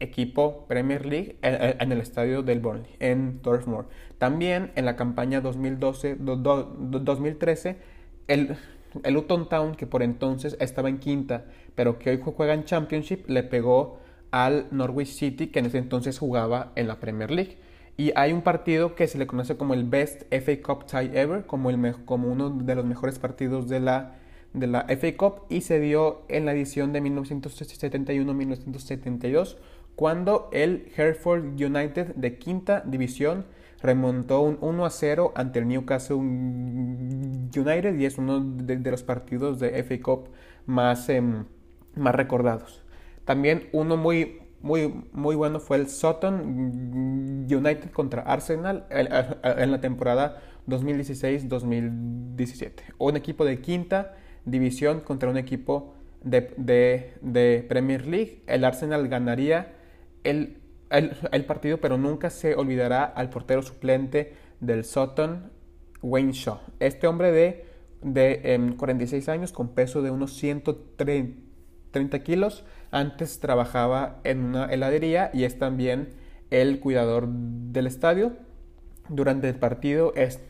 equipo 0.00 0.66
Premier 0.66 1.06
League 1.06 1.36
en, 1.42 1.92
el 1.92 2.00
estadio 2.00 2.42
del 2.42 2.60
Burnley, 2.60 2.96
en 2.98 3.38
Turf 3.40 3.66
Moor. 3.66 3.88
También 4.18 4.72
en 4.74 4.84
la 4.84 4.96
campaña 4.96 5.42
2012-2013, 5.42 7.76
el 8.28 8.58
el 9.04 9.14
Luton 9.14 9.48
Town, 9.48 9.74
que 9.74 9.86
por 9.86 10.02
entonces 10.02 10.56
estaba 10.60 10.88
en 10.88 10.98
quinta, 10.98 11.44
pero 11.74 11.98
que 11.98 12.10
hoy 12.10 12.20
juega 12.22 12.54
en 12.54 12.64
Championship, 12.64 13.28
le 13.28 13.42
pegó 13.42 13.98
al 14.30 14.68
Norwich 14.70 15.08
City, 15.08 15.48
que 15.48 15.58
en 15.58 15.66
ese 15.66 15.78
entonces 15.78 16.18
jugaba 16.18 16.72
en 16.76 16.88
la 16.88 17.00
Premier 17.00 17.30
League. 17.30 17.58
Y 17.96 18.12
hay 18.16 18.32
un 18.32 18.42
partido 18.42 18.94
que 18.94 19.08
se 19.08 19.18
le 19.18 19.26
conoce 19.26 19.56
como 19.56 19.74
el 19.74 19.84
Best 19.84 20.22
FA 20.30 20.62
Cup 20.62 20.86
Tie 20.86 21.20
Ever, 21.20 21.46
como, 21.46 21.70
el 21.70 22.04
como 22.04 22.28
uno 22.28 22.50
de 22.50 22.74
los 22.74 22.84
mejores 22.84 23.18
partidos 23.18 23.68
de 23.68 23.80
la, 23.80 24.18
de 24.52 24.66
la 24.66 24.84
FA 24.88 25.16
Cup, 25.16 25.44
y 25.48 25.62
se 25.62 25.80
dio 25.80 26.22
en 26.28 26.44
la 26.46 26.52
edición 26.52 26.92
de 26.92 27.02
1971-1972, 27.02 29.56
cuando 30.00 30.48
el 30.50 30.90
Hereford 30.96 31.60
United 31.62 32.14
de 32.14 32.38
quinta 32.38 32.82
división 32.86 33.44
remontó 33.82 34.40
un 34.40 34.56
1 34.62 34.86
a 34.86 34.88
0 34.88 35.32
ante 35.34 35.58
el 35.58 35.68
Newcastle 35.68 36.16
United 36.16 37.98
y 37.98 38.06
es 38.06 38.16
uno 38.16 38.40
de, 38.40 38.78
los 38.90 39.02
partidos 39.02 39.60
de 39.60 39.78
FA 39.82 40.00
Cup 40.02 40.30
más, 40.64 41.10
em, 41.10 41.44
más 41.96 42.14
recordados. 42.14 42.82
También 43.26 43.68
uno 43.72 43.98
muy, 43.98 44.40
muy, 44.62 45.04
muy 45.12 45.36
bueno 45.36 45.60
fue 45.60 45.76
el 45.76 45.90
Sutton 45.90 47.46
United 47.50 47.90
contra 47.90 48.22
Arsenal 48.22 48.86
en 48.88 49.70
la 49.70 49.80
temporada 49.82 50.40
2016-2017. 50.66 52.72
Un 52.96 53.18
equipo 53.18 53.44
de 53.44 53.60
quinta 53.60 54.14
división 54.46 55.00
contra 55.00 55.28
un 55.28 55.36
equipo 55.36 55.92
de, 56.24 57.12
de 57.20 57.66
Premier 57.68 58.06
League. 58.06 58.42
El 58.46 58.64
Arsenal 58.64 59.06
ganaría 59.06 59.74
el 60.24 60.60
el, 60.90 61.44
partido, 61.44 61.78
pero 61.78 61.96
nunca 61.96 62.30
se 62.30 62.54
olvidará 62.54 63.04
al 63.04 63.30
portero 63.30 63.62
suplente 63.62 64.34
del 64.60 64.84
Sutton, 64.84 65.50
Wayne 66.02 66.32
Shaw. 66.32 66.58
Este 66.80 67.06
hombre 67.06 67.30
de, 67.32 67.66
de 68.02 68.74
46 68.76 69.28
em, 69.28 69.34
años 69.34 69.52
con 69.52 69.68
peso 69.68 70.02
de 70.02 70.10
unos 70.10 70.34
130 70.34 72.18
kilos, 72.24 72.64
antes 72.90 73.38
trabajaba 73.38 74.20
en 74.24 74.44
una 74.44 74.66
heladería 74.66 75.30
y 75.32 75.44
es 75.44 75.58
también 75.58 76.10
el 76.50 76.80
cuidador 76.80 77.28
del 77.28 77.86
estadio. 77.86 78.32
Durante 79.08 79.48
el 79.48 79.56
partido, 79.56 80.12
es, 80.16 80.40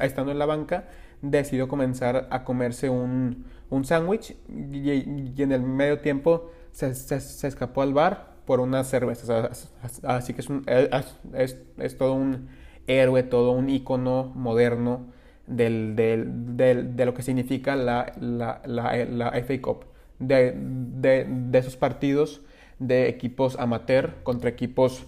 estando 0.00 0.30
en 0.30 0.38
la 0.38 0.46
banca, 0.46 0.88
decidió 1.20 1.66
comenzar 1.68 2.28
a 2.30 2.44
comerse 2.44 2.88
un, 2.88 3.44
un 3.70 3.84
sándwich 3.84 4.36
y, 4.48 5.42
en 5.42 5.52
el 5.52 5.62
medio 5.62 5.98
tiempo 5.98 6.50
se, 6.70 6.94
se 6.94 7.46
escapó 7.48 7.82
al 7.82 7.92
bar 7.92 8.29
por 8.50 8.58
unas 8.58 8.88
cervezas. 8.88 9.70
Así 10.02 10.34
que 10.34 10.40
es, 10.40 11.56
es, 11.78 11.96
todo 11.96 12.14
un 12.14 12.48
héroe, 12.88 13.22
todo 13.22 13.52
un 13.52 13.70
icono 13.70 14.32
moderno 14.34 15.06
del, 15.46 15.94
de 15.94 17.04
lo 17.06 17.14
que 17.14 17.22
significa 17.22 17.76
la, 17.76 18.12
la, 18.18 18.60
la, 18.66 19.30
FA 19.44 19.62
Cup. 19.62 19.84
De, 20.18 20.52
de, 20.56 21.58
esos 21.60 21.76
partidos 21.76 22.40
de 22.80 23.08
equipos 23.08 23.56
amateur 23.56 24.16
contra 24.24 24.50
equipos 24.50 25.06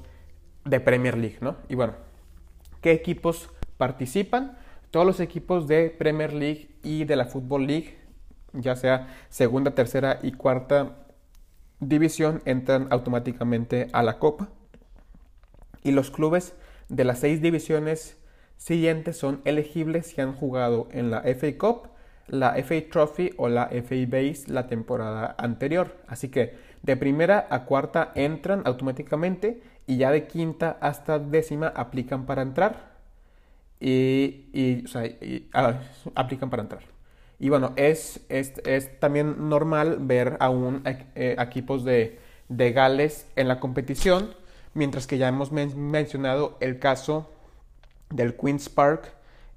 de 0.64 0.78
Premier 0.78 1.18
League, 1.18 1.38
¿no? 1.40 1.56
Y 1.68 1.74
bueno, 1.74 1.94
¿qué 2.80 2.92
equipos 2.92 3.50
participan? 3.76 4.56
Todos 4.92 5.04
los 5.04 5.18
equipos 5.18 5.66
de 5.66 5.90
Premier 5.90 6.32
League 6.32 6.76
y 6.84 7.06
de 7.06 7.16
la 7.16 7.24
Football 7.24 7.66
League, 7.66 7.96
ya 8.52 8.76
sea 8.76 9.08
segunda, 9.30 9.72
tercera 9.72 10.20
y 10.22 10.30
cuarta 10.30 11.01
división 11.82 12.42
entran 12.44 12.86
automáticamente 12.90 13.88
a 13.92 14.02
la 14.02 14.18
Copa 14.18 14.48
y 15.82 15.90
los 15.90 16.10
clubes 16.10 16.54
de 16.88 17.04
las 17.04 17.18
seis 17.18 17.42
divisiones 17.42 18.16
siguientes 18.56 19.16
son 19.16 19.40
elegibles 19.44 20.06
si 20.06 20.20
han 20.20 20.32
jugado 20.32 20.88
en 20.92 21.10
la 21.10 21.22
FA 21.22 21.58
Cup, 21.58 21.88
la 22.28 22.54
FA 22.62 22.76
Trophy 22.90 23.30
o 23.36 23.48
la 23.48 23.64
FA 23.64 23.96
Base 24.06 24.44
la 24.46 24.68
temporada 24.68 25.34
anterior. 25.38 25.96
Así 26.06 26.28
que 26.28 26.54
de 26.82 26.96
primera 26.96 27.48
a 27.50 27.64
cuarta 27.64 28.12
entran 28.14 28.62
automáticamente 28.64 29.60
y 29.86 29.96
ya 29.96 30.12
de 30.12 30.28
quinta 30.28 30.78
hasta 30.80 31.18
décima 31.18 31.66
aplican 31.66 32.26
para 32.26 32.42
entrar. 32.42 32.92
Y, 33.80 34.84
ah, 35.52 35.80
aplican 36.14 36.48
para 36.48 36.62
entrar. 36.62 36.82
Y 37.42 37.48
bueno, 37.48 37.72
es, 37.74 38.20
es, 38.28 38.52
también 39.00 39.48
normal 39.48 39.96
ver 39.98 40.36
aún 40.38 40.84
eh, 40.84 41.34
equipos 41.40 41.82
de, 41.82 42.20
de, 42.48 42.70
Gales 42.70 43.26
en 43.34 43.48
la 43.48 43.58
competición, 43.58 44.32
mientras 44.74 45.08
que 45.08 45.18
ya 45.18 45.26
hemos 45.26 45.50
mencionado 45.50 46.56
el 46.60 46.78
caso 46.78 47.28
del 48.10 48.36
Queen's 48.36 48.68
Park 48.68 49.12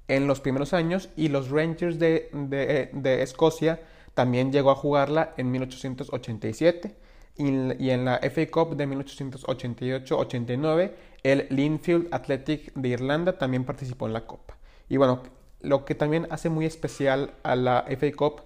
en 0.08 0.26
los 0.26 0.40
primeros 0.40 0.72
años 0.72 1.10
y 1.14 1.28
los 1.28 1.50
Rangers 1.50 2.00
de, 2.00 2.28
de, 2.32 3.22
Escocia 3.22 3.78
también 4.14 4.50
llegó 4.50 4.72
a 4.72 4.74
jugarla 4.74 5.34
en 5.36 5.52
1887 5.52 6.92
y, 7.36 7.84
y 7.84 7.90
en 7.90 8.04
la 8.04 8.16
FA 8.16 8.50
Cup 8.50 8.74
de 8.74 8.88
1888-89 8.88 10.90
el 11.22 11.46
Linfield 11.50 12.08
Athletic 12.10 12.74
de 12.74 12.88
Irlanda 12.88 13.38
también 13.38 13.62
participó 13.62 14.08
en 14.08 14.12
la 14.12 14.26
Copa. 14.26 14.56
Y 14.88 14.96
bueno, 14.96 15.22
lo 15.66 15.84
que 15.84 15.94
también 15.94 16.26
hace 16.30 16.48
muy 16.48 16.64
especial 16.64 17.34
a 17.42 17.56
la 17.56 17.84
FA 17.98 18.12
Cup 18.16 18.42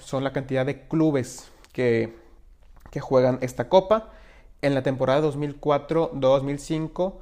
son 0.00 0.24
la 0.24 0.32
cantidad 0.32 0.66
de 0.66 0.88
clubes 0.88 1.48
que, 1.72 2.12
que 2.90 3.00
juegan 3.00 3.38
esta 3.40 3.68
copa. 3.68 4.10
En 4.60 4.74
la 4.74 4.82
temporada 4.82 5.26
2004-2005 5.28 7.14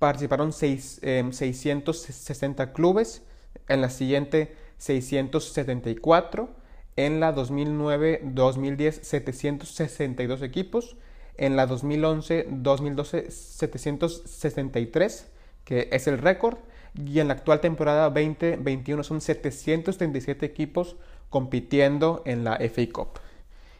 participaron 0.00 0.52
660 0.52 2.62
em, 2.62 2.72
clubes, 2.72 3.22
en 3.68 3.80
la 3.80 3.90
siguiente 3.90 4.56
674, 4.78 6.50
en 6.96 7.20
la 7.20 7.32
2009-2010 7.34 9.02
762 9.02 10.42
equipos, 10.42 10.96
en 11.36 11.54
la 11.54 11.68
2011-2012 11.68 13.30
763, 13.30 15.28
que 15.64 15.88
es 15.92 16.08
el 16.08 16.18
récord, 16.18 16.58
y 16.94 17.20
en 17.20 17.28
la 17.28 17.34
actual 17.34 17.60
temporada 17.60 18.10
2021 18.10 19.02
son 19.02 19.20
737 19.20 20.44
equipos 20.44 20.96
compitiendo 21.28 22.22
en 22.26 22.44
la 22.44 22.56
FA 22.56 22.82
Cup. 22.92 23.08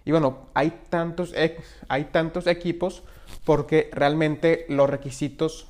Y 0.05 0.13
bueno, 0.13 0.47
hay 0.55 0.73
tantos, 0.89 1.35
hay 1.89 2.05
tantos 2.05 2.47
equipos 2.47 3.03
porque 3.45 3.91
realmente 3.93 4.65
los 4.69 4.89
requisitos 4.89 5.67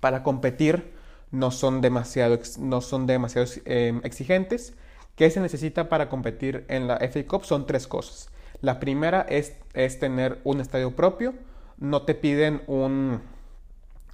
para 0.00 0.22
competir 0.22 0.92
no 1.30 1.50
son 1.50 1.80
demasiado, 1.80 2.38
no 2.58 2.80
son 2.80 3.06
demasiado 3.06 3.46
em, 3.64 4.00
exigentes. 4.04 4.74
¿Qué 5.16 5.30
se 5.30 5.40
necesita 5.40 5.88
para 5.88 6.08
competir 6.08 6.64
en 6.68 6.86
la 6.86 6.96
FA 6.96 7.24
Cup? 7.26 7.44
Son 7.44 7.66
tres 7.66 7.86
cosas. 7.86 8.30
La 8.60 8.80
primera 8.80 9.22
es, 9.22 9.54
es 9.74 9.98
tener 9.98 10.40
un 10.44 10.60
estadio 10.60 10.94
propio. 10.96 11.34
No 11.78 12.02
te 12.02 12.14
piden 12.14 12.62
un, 12.66 13.20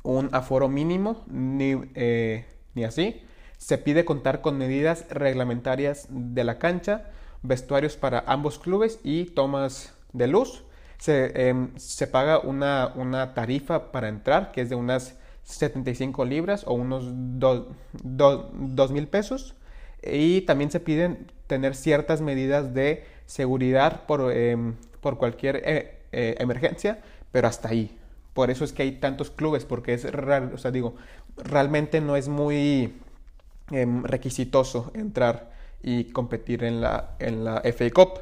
un 0.07 0.31
aforo 0.33 0.69
mínimo 0.69 1.25
ni, 1.27 1.75
eh, 1.95 2.47
ni 2.75 2.85
así. 2.85 3.23
Se 3.59 3.79
pide 3.79 4.05
contar 4.05 4.41
con 4.41 4.59
medidas 4.59 5.07
reglamentarias 5.11 6.07
de 6.11 6.45
la 6.45 6.59
cancha, 6.59 7.11
vestuarios 7.43 7.97
para 7.97 8.23
ambos 8.27 8.59
clubes 8.59 9.01
y 9.03 9.27
tomas 9.27 9.95
de 10.13 10.29
luz. 10.29 10.65
Se, 10.99 11.49
em, 11.49 11.71
paga 12.11 12.39
una, 12.39 12.93
una, 12.95 13.35
tarifa 13.35 13.93
para 13.93 14.09
entrar 14.09 14.53
que 14.53 14.63
es 14.63 14.71
de 14.71 14.77
unas 14.77 15.19
75 15.43 16.25
libras 16.25 16.65
o 16.67 16.75
unos 16.75 17.07
2 17.11 18.91
mil 18.93 19.09
pesos. 19.09 19.55
Y 20.03 20.43
también 20.43 20.71
se 20.71 20.81
piden 20.81 21.27
tener 21.47 21.75
ciertas 21.75 22.21
medidas 22.21 22.75
de 22.75 23.05
seguridad 23.27 24.07
por, 24.07 24.33
em, 24.33 24.77
por 25.01 25.19
cualquier 25.19 25.57
eh, 25.65 25.99
eh, 26.13 26.37
emergencia, 26.39 27.01
pero 27.33 27.49
hasta 27.49 27.69
ahí. 27.69 27.99
Por 28.37 28.51
eso 28.51 28.65
es 28.65 28.75
que 28.75 28.83
hay 28.83 28.93
tantos 28.93 29.31
clubes, 29.31 29.65
porque 29.65 29.95
es 29.95 30.13
raro, 30.13 30.51
o 30.55 30.59
sea, 30.59 30.71
digo, 30.71 30.95
realmente 31.39 32.03
no 32.03 32.17
es 32.17 32.29
muy 32.29 32.93
em, 33.71 34.05
requisitoso 34.05 34.93
entrar 34.95 35.53
y 35.83 36.13
competir 36.13 36.63
en 36.63 36.83
la, 36.83 37.17
en 37.19 37.45
la 37.45 37.63
FA 37.63 37.91
Cup. 37.95 38.21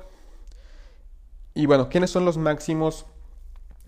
Y 1.53 1.67
bueno, 1.67 1.89
¿quiénes 1.89 2.11
son 2.11 2.25
los 2.25 2.39
máximos 2.39 3.07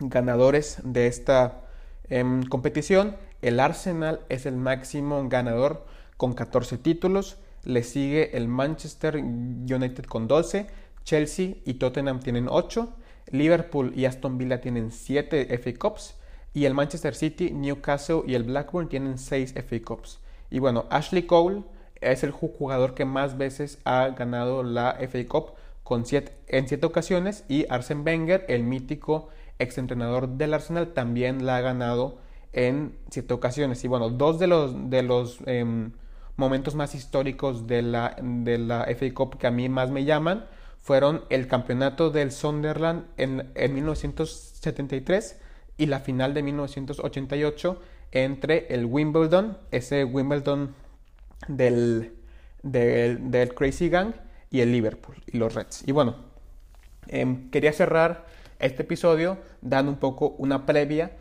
ganadores 0.01 0.81
de 0.83 1.07
esta 1.07 1.61
em, 2.09 2.43
competición? 2.43 3.15
El 3.41 3.61
Arsenal 3.61 4.23
es 4.29 4.47
el 4.47 4.57
máximo 4.57 5.29
ganador 5.29 5.87
con 6.17 6.35
14 6.35 6.77
títulos. 6.79 7.37
Le 7.63 7.85
sigue 7.85 8.37
el 8.37 8.49
Manchester 8.49 9.15
United 9.15 10.07
con 10.07 10.27
12. 10.27 10.67
Chelsea 11.05 11.55
y 11.65 11.75
Tottenham 11.75 12.19
tienen 12.19 12.49
8. 12.51 12.93
Liverpool 13.31 13.93
y 13.95 14.05
Aston 14.05 14.39
Villa 14.39 14.61
tienen 14.61 14.91
7 14.91 15.59
FA 15.59 15.79
Cups 15.79 16.15
y 16.55 16.65
el 16.65 16.75
Manchester 16.75 17.15
City, 17.15 17.51
Newcastle 17.51 18.23
y 18.27 18.35
el 18.35 18.45
Blackburn 18.45 18.89
tienen 18.89 19.19
6 19.19 19.55
FA 19.55 19.83
Cups. 19.85 20.21
Y 20.51 20.59
bueno, 20.59 20.87
Ashley 20.91 21.25
Cole 21.25 21.63
es 22.01 22.23
el 22.23 22.31
jugador 22.31 22.95
que 22.95 23.05
más 23.05 23.37
veces 23.37 23.79
ha 23.85 24.09
ganado 24.09 24.63
la 24.63 24.97
FA 25.01 25.27
Cup 25.29 25.53
con 25.83 26.05
en 26.11 26.69
7 26.69 26.87
ocasiones 26.87 27.45
y 27.49 27.67
Arsene 27.69 28.03
Wenger, 28.03 28.45
el 28.49 28.65
mítico 28.65 29.29
exentrenador 29.59 30.29
del 30.29 30.55
Arsenal, 30.55 30.89
también 30.89 31.47
la 31.47 31.59
ha 31.59 31.61
ganado 31.61 32.19
en 32.53 32.97
7 33.11 33.33
ocasiones. 33.35 33.85
Y 33.85 33.89
bueno, 33.89 34.11
dos 34.11 34.39
de 34.39 34.47
los, 34.47 34.91
de 34.91 35.03
los 35.03 35.39
em, 35.47 35.93
momentos 36.37 36.75
más 36.75 36.95
históricos 36.95 37.67
de 37.67 37.83
la, 37.83 38.17
de 38.21 38.59
la 38.59 38.87
FA 38.97 39.15
Cup 39.15 39.39
que 39.39 39.47
a 39.47 39.51
mí 39.51 39.69
más 39.69 39.91
me 39.91 40.05
llaman 40.05 40.47
fueron 40.87 41.25
el 41.31 41.49
campeonato 41.49 42.11
del 42.11 42.31
Sunderland 42.31 43.07
en, 43.17 43.75
1973 43.75 45.41
y 45.79 45.87
la 45.87 45.99
final 45.99 46.33
de 46.33 46.45
1988 46.45 47.83
entre 48.13 48.73
el 48.73 48.85
Wimbledon, 48.85 49.59
ese 49.73 50.05
Wimbledon 50.05 50.77
del, 51.49 52.15
del, 52.63 53.53
Crazy 53.57 53.89
Gang 53.89 54.13
y 54.49 54.61
el 54.61 54.71
Liverpool 54.71 55.17
y 55.27 55.39
los 55.39 55.55
Reds. 55.55 55.83
Y 55.89 55.91
bueno, 55.91 56.19
em, 57.09 57.51
quería 57.51 57.73
cerrar 57.73 58.27
este 58.61 58.85
episodio 58.85 59.39
dando 59.63 59.91
un 59.91 59.99
poco 59.99 60.37
una 60.39 60.67
previa 60.67 61.17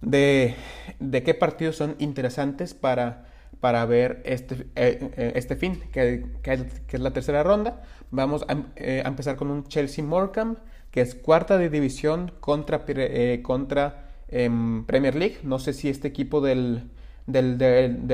de, 0.00 0.54
de 1.00 1.22
qué 1.22 1.34
partidos 1.34 1.76
son 1.76 1.96
interesantes 1.98 2.72
para 2.72 3.26
para 3.62 3.86
ver 3.86 4.22
este, 4.24 4.66
eh, 4.74 5.12
eh, 5.16 5.32
este 5.36 5.54
fin, 5.54 5.80
que, 5.92 6.24
es 6.42 7.00
la 7.00 7.12
tercera 7.12 7.44
ronda. 7.44 7.84
Vamos 8.10 8.44
eh, 8.74 9.02
a, 9.04 9.08
empezar 9.08 9.36
con 9.36 9.52
un 9.52 9.68
Chelsea 9.68 10.04
Morecambe, 10.04 10.58
que 10.90 11.00
es 11.00 11.14
cuarta 11.14 11.58
de 11.58 11.70
división 11.70 12.32
contra, 12.40 12.84
contra 13.42 14.08
em, 14.26 14.84
Premier 14.84 15.14
League. 15.14 15.38
No 15.44 15.60
sé 15.60 15.74
si 15.74 15.88
este 15.88 16.08
equipo 16.08 16.40
del, 16.40 16.90
del, 17.28 17.56
del, 17.56 18.04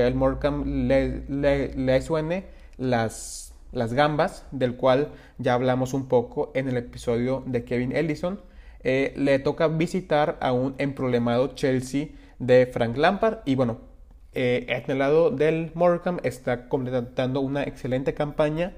le, 0.65 1.73
le, 1.75 2.01
suene 2.03 2.45
las, 2.77 3.55
las 3.71 3.93
gambas, 3.93 4.45
del 4.51 4.75
cual 4.75 5.07
ya 5.39 5.55
hablamos 5.55 5.95
un 5.95 6.07
poco 6.07 6.51
en 6.53 6.69
el 6.69 6.77
episodio 6.77 7.41
de 7.47 7.63
Kevin 7.63 7.95
Ellison. 7.95 8.39
le 8.83 9.39
toca 9.39 9.67
visitar 9.67 10.37
a 10.41 10.51
un 10.51 10.75
emproblemado 10.77 11.55
Chelsea 11.55 12.09
de 12.37 12.67
Frank 12.67 12.97
Lampard 12.97 13.39
y 13.45 13.55
bueno, 13.55 13.88
eh, 14.33 14.65
en 14.67 14.91
el 14.91 14.99
lado 14.99 15.31
del 15.31 15.71
Morecambe 15.73 16.21
está 16.23 16.69
completando 16.69 17.41
una 17.41 17.63
excelente 17.63 18.13
campaña 18.13 18.73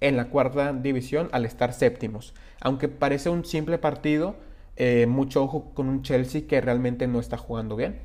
en 0.00 0.16
la 0.16 0.28
cuarta 0.28 0.72
división 0.72 1.28
al 1.32 1.44
estar 1.44 1.72
séptimos. 1.72 2.34
Aunque 2.60 2.88
parece 2.88 3.30
un 3.30 3.44
simple 3.44 3.78
partido, 3.78 4.36
eh, 4.76 5.06
mucho 5.06 5.42
ojo 5.42 5.72
con 5.74 5.88
un 5.88 6.02
Chelsea 6.02 6.42
que 6.46 6.60
realmente 6.60 7.06
no 7.06 7.20
está 7.20 7.36
jugando 7.36 7.76
bien. 7.76 8.00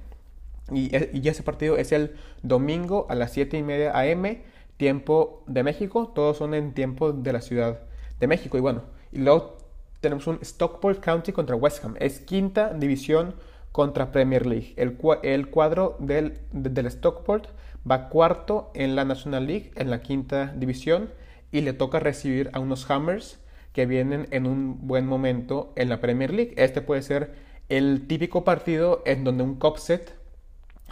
Y, 0.71 0.91
y, 0.95 1.27
ese 1.27 1.43
partido 1.43 1.75
es 1.77 1.91
el 1.91 2.15
domingo 2.43 3.07
a 3.09 3.15
las 3.15 3.33
7 3.33 3.57
y 3.57 3.63
media 3.63 3.91
AM, 3.99 4.37
tiempo 4.77 5.43
de 5.47 5.63
México. 5.63 6.11
Todos 6.15 6.37
son 6.37 6.53
en 6.53 6.73
tiempo 6.73 7.11
de 7.11 7.33
la 7.33 7.41
Ciudad 7.41 7.81
de 8.19 8.27
México. 8.27 8.57
Y 8.57 8.61
bueno, 8.61 8.83
y 9.11 9.19
luego 9.19 9.57
tenemos 9.99 10.27
un 10.27 10.39
Stockport 10.41 11.03
County 11.03 11.31
contra 11.33 11.55
West 11.55 11.83
Ham. 11.83 11.95
Es 11.99 12.19
quinta 12.19 12.73
división 12.73 13.35
contra 13.71 14.11
Premier 14.11 14.45
League. 14.45 14.73
El, 14.77 14.97
el 15.23 15.49
cuadro 15.49 15.95
del, 15.99 16.39
del, 16.51 16.89
Stockport 16.91 17.47
va 17.89 18.09
cuarto 18.09 18.71
en 18.73 18.95
la 18.95 19.05
National 19.05 19.47
League, 19.47 19.71
en 19.75 19.89
la 19.89 20.01
quinta 20.01 20.53
división, 20.55 21.09
y 21.51 21.61
le 21.61 21.73
toca 21.73 21.99
recibir 21.99 22.49
a 22.53 22.59
unos 22.59 22.89
Hammers 22.89 23.39
que 23.73 23.85
vienen 23.85 24.27
en 24.31 24.45
un 24.45 24.87
buen 24.87 25.05
momento 25.05 25.71
en 25.75 25.89
la 25.89 26.01
Premier 26.01 26.33
League. 26.33 26.53
Este 26.57 26.81
puede 26.81 27.01
ser 27.01 27.33
el 27.69 28.07
típico 28.07 28.43
partido 28.43 29.01
en 29.05 29.23
donde 29.23 29.43
un 29.43 29.55
cup 29.55 29.77
set 29.77 30.17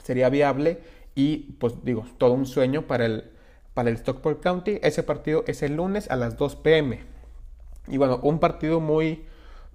sería 0.02 0.30
viable 0.30 0.80
y, 1.16 1.54
pues 1.60 1.84
digo, 1.84 2.06
todo 2.18 2.34
un 2.34 2.46
sueño 2.46 2.88
para 2.88 3.06
el, 3.06 3.32
para 3.74 3.90
el 3.90 3.98
Stockport 3.98 4.42
County. 4.42 4.80
Ese 4.82 5.04
partido 5.04 5.44
es 5.48 5.62
el 5.62 5.76
lunes 5.76 6.10
a 6.10 6.16
las 6.16 6.38
2 6.38 6.56
pm. 6.58 7.02
Y 7.90 7.98
bueno, 7.98 8.20
un 8.24 8.40
partido 8.40 8.80
muy 8.80 9.26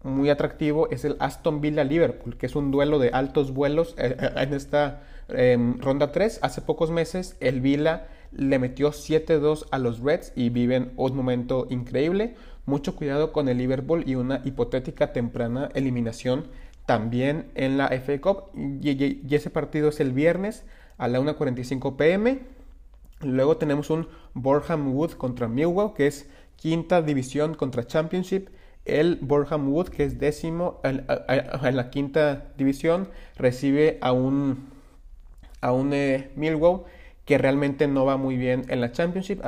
muy 0.04 0.30
atractivo 0.30 0.88
es 0.90 1.04
el 1.04 1.16
Aston 1.18 1.60
Villa-Liverpool, 1.60 2.36
que 2.36 2.46
es 2.46 2.54
un 2.54 2.70
duelo 2.70 2.98
de 2.98 3.08
altos 3.08 3.52
vuelos 3.52 3.94
eh, 3.98 4.16
eh, 4.18 4.30
en 4.36 4.54
esta 4.54 5.02
em, 5.28 5.80
ronda 5.80 6.12
3. 6.12 6.40
Hace 6.42 6.60
pocos 6.60 6.90
meses 6.90 7.36
el 7.40 7.60
Villa 7.60 8.06
le 8.30 8.58
metió 8.58 8.90
7-2 8.90 9.66
a 9.70 9.78
los 9.78 10.00
Reds 10.00 10.32
y 10.36 10.50
viven 10.50 10.92
un 10.96 11.16
momento 11.16 11.66
increíble. 11.70 12.34
Mucho 12.66 12.94
cuidado 12.96 13.32
con 13.32 13.48
el 13.48 13.58
Liverpool 13.58 14.04
y 14.06 14.14
una 14.14 14.42
hipotética 14.44 15.12
temprana 15.12 15.70
eliminación 15.74 16.44
también 16.86 17.50
en 17.54 17.78
la 17.78 17.88
FA 17.88 18.20
Cup. 18.20 18.44
Y, 18.54 19.34
ese 19.34 19.50
partido 19.50 19.88
es 19.88 20.00
el 20.00 20.12
viernes 20.12 20.64
a 20.98 21.08
la 21.08 21.20
1.45 21.20 21.96
pm. 21.96 22.40
Luego 23.22 23.56
tenemos 23.56 23.90
un 23.90 24.08
Borham 24.34 24.94
Wood 24.94 25.12
contra 25.12 25.48
Millwall, 25.48 25.94
que 25.94 26.06
es 26.06 26.28
quinta 26.56 27.00
división 27.00 27.54
contra 27.54 27.86
Championship. 27.86 28.48
El 28.84 29.16
Borham 29.20 29.72
Wood, 29.72 29.88
que 29.88 30.04
es 30.04 30.18
décimo 30.18 30.80
en, 30.84 31.06
la 31.76 31.90
quinta 31.90 32.52
división, 32.56 33.08
recibe 33.36 33.98
a 34.00 34.12
un, 34.12 34.68
a 35.60 35.72
un 35.72 35.92
eh, 35.94 36.30
Millwall 36.36 36.82
que 37.24 37.38
realmente 37.38 37.88
no 37.88 38.04
va 38.04 38.16
muy 38.16 38.36
bien 38.36 38.64
en 38.68 38.80
la 38.80 38.92
Championship. 38.92 39.40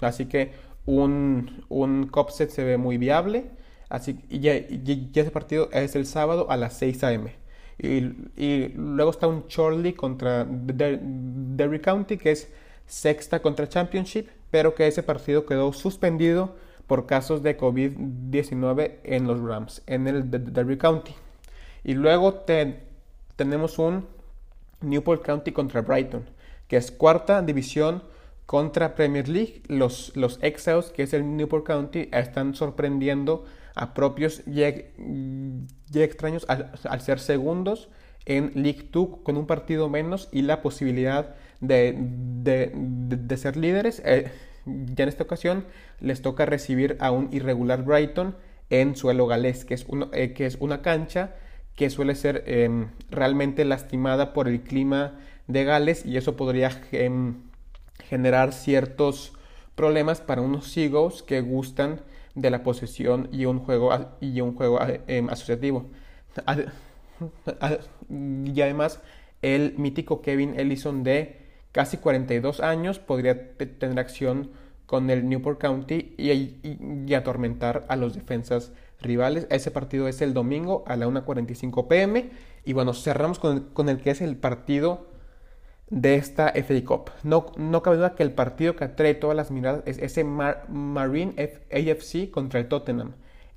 Así, 0.00 0.26
que 0.26 0.52
un, 0.86 1.64
un 1.68 2.10
se 2.30 2.64
ve 2.64 2.76
muy 2.76 2.98
viable. 2.98 3.50
Así, 3.88 4.18
y, 4.28 4.40
ya, 4.40 4.54
ese 4.54 5.30
partido 5.30 5.68
es 5.72 5.94
el 5.94 6.06
sábado 6.06 6.50
a 6.50 6.56
las 6.56 6.74
6 6.78 7.04
a.m. 7.04 7.32
Y, 7.78 8.68
luego 8.74 9.10
está 9.10 9.26
un 9.26 9.46
Chorley 9.46 9.92
contra 9.92 10.44
Derry 10.48 11.80
County, 11.80 12.16
que 12.16 12.32
es 12.32 12.48
sexta 12.86 13.40
contra 13.40 13.68
Championship, 13.68 14.28
pero 14.50 14.74
que 14.74 14.86
ese 14.86 15.02
partido 15.02 15.46
quedó 15.46 15.72
suspendido 15.72 16.56
por 16.86 17.06
casos 17.06 17.42
de 17.42 17.56
COVID-19 17.56 18.96
en 19.04 19.26
los 19.26 19.40
Rams, 19.40 19.82
en 19.86 20.06
el 20.06 20.30
Derby 20.30 20.76
County. 20.76 21.14
Y 21.82 21.94
luego 21.94 22.44
tenemos 23.36 23.78
un 23.78 24.06
Newport 24.80 25.24
County 25.24 25.52
contra 25.52 25.82
Brighton, 25.82 26.24
que 26.68 26.76
es 26.76 26.90
cuarta 26.90 27.42
división 27.42 28.02
contra 28.46 28.94
Premier 28.94 29.28
League. 29.28 29.62
Los, 29.68 30.16
los 30.16 30.38
Exiles, 30.42 30.86
que 30.90 31.02
es 31.02 31.12
el 31.12 31.36
Newport 31.36 31.66
County, 31.66 32.08
están 32.12 32.54
sorprendiendo 32.54 33.44
a 33.74 33.94
propios 33.94 34.42
y, 34.46 34.62
extraños 35.94 36.46
al, 36.48 37.00
ser 37.00 37.18
segundos 37.18 37.88
en 38.24 38.52
League 38.54 38.88
2 38.92 39.08
con 39.22 39.36
un 39.36 39.46
partido 39.46 39.88
menos 39.88 40.28
y 40.32 40.42
la 40.42 40.62
posibilidad 40.62 41.34
de, 41.60 41.94
de, 41.98 43.36
ser 43.36 43.56
líderes. 43.56 44.00
Eh, 44.04 44.30
ya 44.66 45.02
en 45.04 45.08
esta 45.08 45.24
ocasión 45.24 45.64
les 46.00 46.22
toca 46.22 46.46
recibir 46.46 46.96
a 47.00 47.10
un 47.10 47.28
irregular 47.32 47.84
Brighton 47.84 48.36
en 48.70 48.96
suelo 48.96 49.26
galés, 49.26 49.64
que 49.64 49.74
es, 49.74 49.86
eh, 50.12 50.32
que 50.32 50.46
es 50.46 50.56
una 50.60 50.82
cancha 50.82 51.34
que 51.76 51.90
suele 51.90 52.14
ser 52.14 52.44
em, 52.46 52.90
realmente 53.10 53.64
lastimada 53.64 54.32
por 54.32 54.48
el 54.48 54.60
clima 54.62 55.18
de 55.48 55.64
Gales 55.64 56.06
y 56.06 56.16
eso 56.16 56.36
podría 56.36 56.70
em, 56.92 57.42
generar 58.04 58.52
ciertos 58.52 59.32
problemas 59.74 60.20
para 60.20 60.40
unos 60.40 60.68
Seagulls 60.68 61.22
que 61.22 61.40
gustan 61.40 62.00
de 62.34 62.50
la 62.50 62.62
posesión 62.62 63.28
y 63.32 63.44
un 63.44 63.58
juego, 63.58 63.90
y 64.20 64.40
un 64.40 64.54
juego 64.54 64.78
em, 65.06 65.28
asociativo. 65.28 65.86
Y 68.10 68.60
además, 68.60 69.00
el 69.40 69.74
mítico 69.78 70.20
Kevin 70.20 70.58
Ellison 70.58 71.04
de 71.04 71.43
casi 71.74 71.96
42 71.96 72.60
años 72.60 73.00
podría 73.00 73.56
tener 73.56 73.98
acción 73.98 74.52
con 74.86 75.10
el 75.10 75.28
Newport 75.28 75.60
County 75.60 76.14
y, 76.16 77.12
atormentar 77.14 77.84
a 77.88 77.96
los 77.96 78.14
defensas 78.14 78.70
rivales. 79.00 79.48
Ese 79.50 79.72
partido 79.72 80.06
es 80.06 80.22
el 80.22 80.34
domingo 80.34 80.84
a 80.86 80.94
la 80.94 81.08
1.45 81.08 81.88
pm. 81.88 82.30
Y 82.64 82.74
bueno, 82.74 82.94
cerramos 82.94 83.40
con, 83.40 83.88
el 83.88 84.00
que 84.00 84.10
es 84.10 84.20
el 84.20 84.36
partido 84.36 85.08
de 85.90 86.14
esta 86.14 86.52
FA 86.52 86.84
Cup. 86.84 87.10
No, 87.24 87.46
no 87.56 87.82
cabe 87.82 87.96
duda 87.96 88.14
que 88.14 88.22
el 88.22 88.32
partido 88.32 88.76
que 88.76 88.84
atrae 88.84 89.14
todas 89.14 89.36
las 89.36 89.50
miradas 89.50 89.82
es 89.84 89.98
ese 89.98 90.22
Marine 90.22 91.34
AFC 91.72 92.30
contra 92.30 92.60
el 92.60 92.68
Tottenham. 92.68 93.14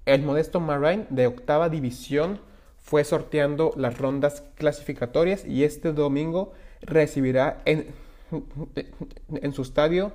El 0.07 0.23
modesto 0.23 0.59
Marine 0.59 1.05
de 1.11 1.27
octava 1.27 1.69
división 1.69 2.39
fue 2.79 3.03
sorteando 3.03 3.73
las 3.75 3.99
rondas 3.99 4.43
clasificatorias 4.55 5.45
y 5.45 5.65
este 5.65 5.93
domingo 5.93 6.53
recibirá 6.81 7.61
en, 7.65 7.87
en 9.29 9.53
su 9.53 9.61
estadio 9.61 10.13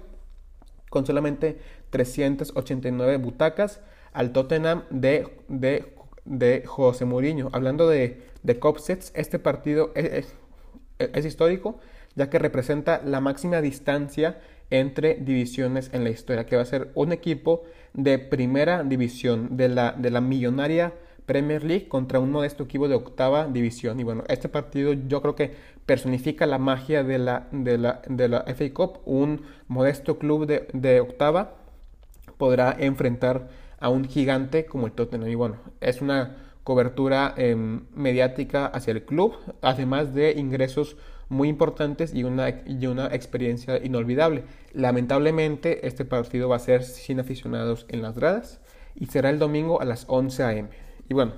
con 0.91 1.07
solamente 1.07 1.59
389 1.91 3.17
butacas 3.17 3.81
al 4.13 4.33
Tottenham 4.33 4.85
de, 4.91 5.27
de, 5.49 5.95
de 6.25 6.65
José 6.67 7.07
Mourinho. 7.07 7.49
Hablando 7.53 7.89
de, 7.89 8.23
de 8.43 8.61
este 9.15 9.39
partido 9.39 9.91
es, 9.95 10.35
es, 10.99 11.25
histórico 11.25 11.79
ya 12.15 12.29
que 12.29 12.39
representa 12.39 13.01
la 13.05 13.21
máxima 13.21 13.63
distancia 13.63 14.41
entre 14.69 15.15
divisiones 15.15 15.91
en 15.95 16.05
la 16.05 16.11
historia, 16.11 16.45
que 16.45 16.57
va 16.57 16.63
a 16.63 16.67
ser 16.67 16.91
un 16.95 17.13
equipo 17.13 17.65
de 17.95 18.19
primera 18.19 18.85
división 18.85 19.57
de 19.57 19.69
la, 19.71 19.93
de 19.93 20.11
la 20.11 20.21
millonaria 20.21 20.93
Premier 21.27 21.63
League 21.65 21.89
contra 21.89 22.21
un 22.21 22.31
modesto 22.31 22.65
equipo 22.65 22.89
de 22.89 22.95
octava 22.95 23.47
división. 23.47 24.01
Y 24.01 24.05
bueno, 24.05 24.25
este 24.29 24.49
partido 24.49 24.93
yo 24.93 25.23
creo 25.23 25.35
que 25.35 25.55
personifica 25.87 26.47
la 26.47 26.59
magia 26.59 27.05
de 27.05 27.19
la, 27.19 27.49
de 27.53 27.79
la, 27.79 28.03
de 28.09 28.29
la 28.29 28.45
FA 28.55 28.73
Cup. 28.73 29.01
Un 29.05 29.43
modesto 29.69 30.19
club 30.19 30.47
de, 30.47 30.69
de 30.73 31.01
octava 31.01 31.55
podrá 32.39 32.77
enfrentar 32.79 33.49
a 33.79 33.89
un 33.89 34.05
gigante 34.09 34.65
como 34.65 34.87
el 34.87 34.93
Tottenham. 34.93 35.29
Y 35.29 35.35
bueno, 35.35 35.57
es 35.81 36.01
una 36.01 36.37
cobertura 36.65 37.35
em, 37.37 37.85
mediática 37.95 38.67
hacia 38.67 38.93
el 38.93 39.05
club, 39.05 39.35
además 39.61 40.15
de 40.15 40.33
ingresos 40.33 40.97
muy 41.29 41.49
importantes 41.49 42.15
y 42.15 42.25
una, 42.25 42.63
y 42.67 42.87
una 42.87 43.07
experiencia 43.07 43.79
inolvidable. 43.79 44.45
Lamentablemente, 44.73 45.87
este 45.87 46.05
partido 46.05 46.49
va 46.49 46.57
a 46.57 46.61
ser 46.61 46.85
sin 46.85 47.21
aficionados 47.21 47.87
en 47.89 48.03
las 48.03 48.15
gradas 48.15 48.61
y 48.95 49.07
será 49.07 49.31
el 49.31 49.39
domingo 49.39 49.81
a 49.81 49.85
las 49.85 50.05
11 50.09 50.43
a.m. 50.43 50.69
Y 51.09 51.15
bueno, 51.15 51.33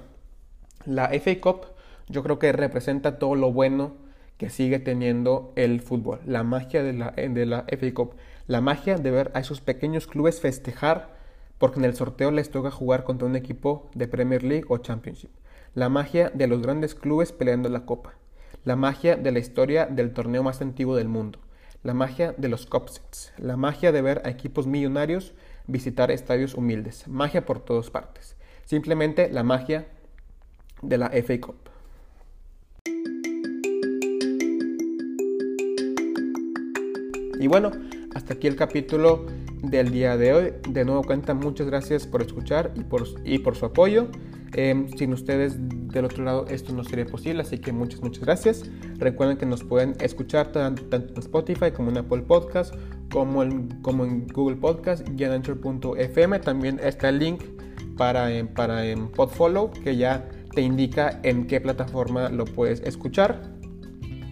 la 0.86 1.08
FA 1.08 1.40
Cup 1.40 1.66
yo 2.08 2.22
creo 2.22 2.38
que 2.38 2.52
representa 2.52 3.18
todo 3.18 3.34
lo 3.34 3.52
bueno 3.52 3.94
que 4.36 4.50
sigue 4.50 4.78
teniendo 4.78 5.52
el 5.56 5.80
fútbol, 5.80 6.20
la 6.26 6.42
magia 6.42 6.82
de 6.82 6.92
la, 6.92 7.64
FA 7.66 7.94
Cup, 7.94 8.14
la 8.46 8.60
magia 8.60 8.96
de 8.96 9.10
ver 9.10 9.30
a 9.34 9.40
esos 9.40 9.60
pequeños 9.60 10.06
clubes 10.06 10.40
festejar 10.40 11.14
porque 11.58 11.78
en 11.78 11.84
el 11.84 11.94
sorteo 11.94 12.30
les 12.30 12.50
toca 12.50 12.70
jugar 12.70 13.04
contra 13.04 13.28
un 13.28 13.36
equipo 13.36 13.88
de 13.94 14.08
Premier 14.08 14.42
League 14.42 14.66
o 14.68 14.78
Championship, 14.78 15.30
la 15.74 15.88
magia 15.88 16.30
de 16.34 16.46
los 16.46 16.60
grandes 16.60 16.94
clubes 16.94 17.32
peleando 17.32 17.68
la 17.68 17.86
copa, 17.86 18.14
la 18.64 18.76
magia 18.76 19.16
de 19.16 19.30
la 19.30 19.38
historia 19.38 19.86
del 19.86 20.12
torneo 20.12 20.42
más 20.42 20.60
antiguo 20.60 20.96
del 20.96 21.08
mundo, 21.08 21.38
la 21.82 21.94
magia 21.94 22.34
de 22.36 22.48
los 22.48 22.66
Cupsets, 22.66 23.32
la 23.38 23.56
magia 23.56 23.92
de 23.92 24.02
ver 24.02 24.22
a 24.24 24.30
equipos 24.30 24.66
millonarios 24.66 25.32
visitar 25.66 26.10
estadios 26.10 26.54
humildes, 26.54 27.06
magia 27.06 27.46
por 27.46 27.60
todas 27.60 27.90
partes, 27.90 28.36
simplemente 28.64 29.28
la 29.30 29.42
magia 29.42 29.86
de 30.82 30.98
la 30.98 31.10
FA 31.10 31.40
Cup. 31.40 31.56
Y 37.40 37.46
bueno, 37.46 37.70
hasta 38.14 38.34
aquí 38.34 38.46
el 38.46 38.56
capítulo 38.56 39.26
del 39.62 39.90
día 39.90 40.16
de 40.16 40.32
hoy. 40.32 40.52
De 40.68 40.84
nuevo 40.84 41.02
cuenta, 41.02 41.34
muchas 41.34 41.66
gracias 41.66 42.06
por 42.06 42.22
escuchar 42.22 42.72
y 42.74 42.84
por, 42.84 43.04
y 43.24 43.38
por 43.38 43.56
su 43.56 43.66
apoyo. 43.66 44.08
Em, 44.56 44.88
sin 44.96 45.12
ustedes 45.12 45.56
del 45.58 46.04
otro 46.04 46.22
lado 46.22 46.46
esto 46.48 46.72
no 46.72 46.84
sería 46.84 47.06
posible, 47.06 47.42
así 47.42 47.58
que 47.58 47.72
muchas, 47.72 48.00
muchas 48.02 48.24
gracias. 48.24 48.70
Recuerden 48.98 49.36
que 49.36 49.46
nos 49.46 49.64
pueden 49.64 49.94
escuchar 50.00 50.52
tanto 50.52 50.96
en 50.96 51.12
Spotify 51.18 51.72
como 51.72 51.90
en 51.90 51.98
Apple 51.98 52.22
Podcast, 52.22 52.74
como 53.12 53.42
en, 53.42 53.68
como 53.82 54.04
en 54.04 54.28
Google 54.28 54.56
Podcast 54.56 55.06
y 55.08 55.24
en 55.24 55.32
Anchor.fm. 55.32 56.38
También 56.38 56.80
está 56.82 57.08
el 57.08 57.18
link 57.18 57.42
para, 57.96 58.32
em, 58.32 58.48
para 58.48 58.86
en 58.86 59.08
Podfollow 59.08 59.70
que 59.70 59.96
ya 59.96 60.28
te 60.54 60.62
indica 60.62 61.20
en 61.22 61.46
qué 61.46 61.60
plataforma 61.60 62.28
lo 62.28 62.44
puedes 62.44 62.80
escuchar. 62.80 63.52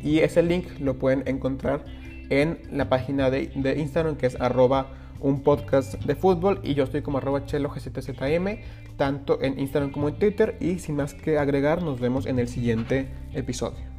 Y 0.03 0.21
ese 0.21 0.43
link 0.43 0.67
lo 0.81 0.99
pueden 0.99 1.23
encontrar 1.27 1.85
en 2.31 2.59
la 2.71 2.89
página 2.89 3.31
de, 3.31 3.51
Instagram 3.77 4.17
que 4.17 4.27
es 4.27 4.41
arroba 4.41 4.91
un 5.21 5.43
podcast 5.43 5.95
de 6.03 6.17
fútbol 6.17 6.61
y 6.63 6.75
yo 6.75 6.85
estoy 6.85 7.03
como 7.03 7.19
arroba 7.19 7.47
chelo 7.47 7.69
gztzm 7.69 8.59
tanto 8.97 9.41
en 9.41 9.59
Instagram 9.61 9.93
como 9.93 10.09
en 10.09 10.19
Twitter 10.19 10.57
y 10.59 10.79
sin 10.79 10.97
más 10.97 11.15
que 11.15 11.39
agregar 11.39 11.83
nos 11.83 12.01
vemos 12.01 12.27
en 12.27 12.39
el 12.39 12.49
siguiente 12.49 13.09
episodio. 13.35 13.92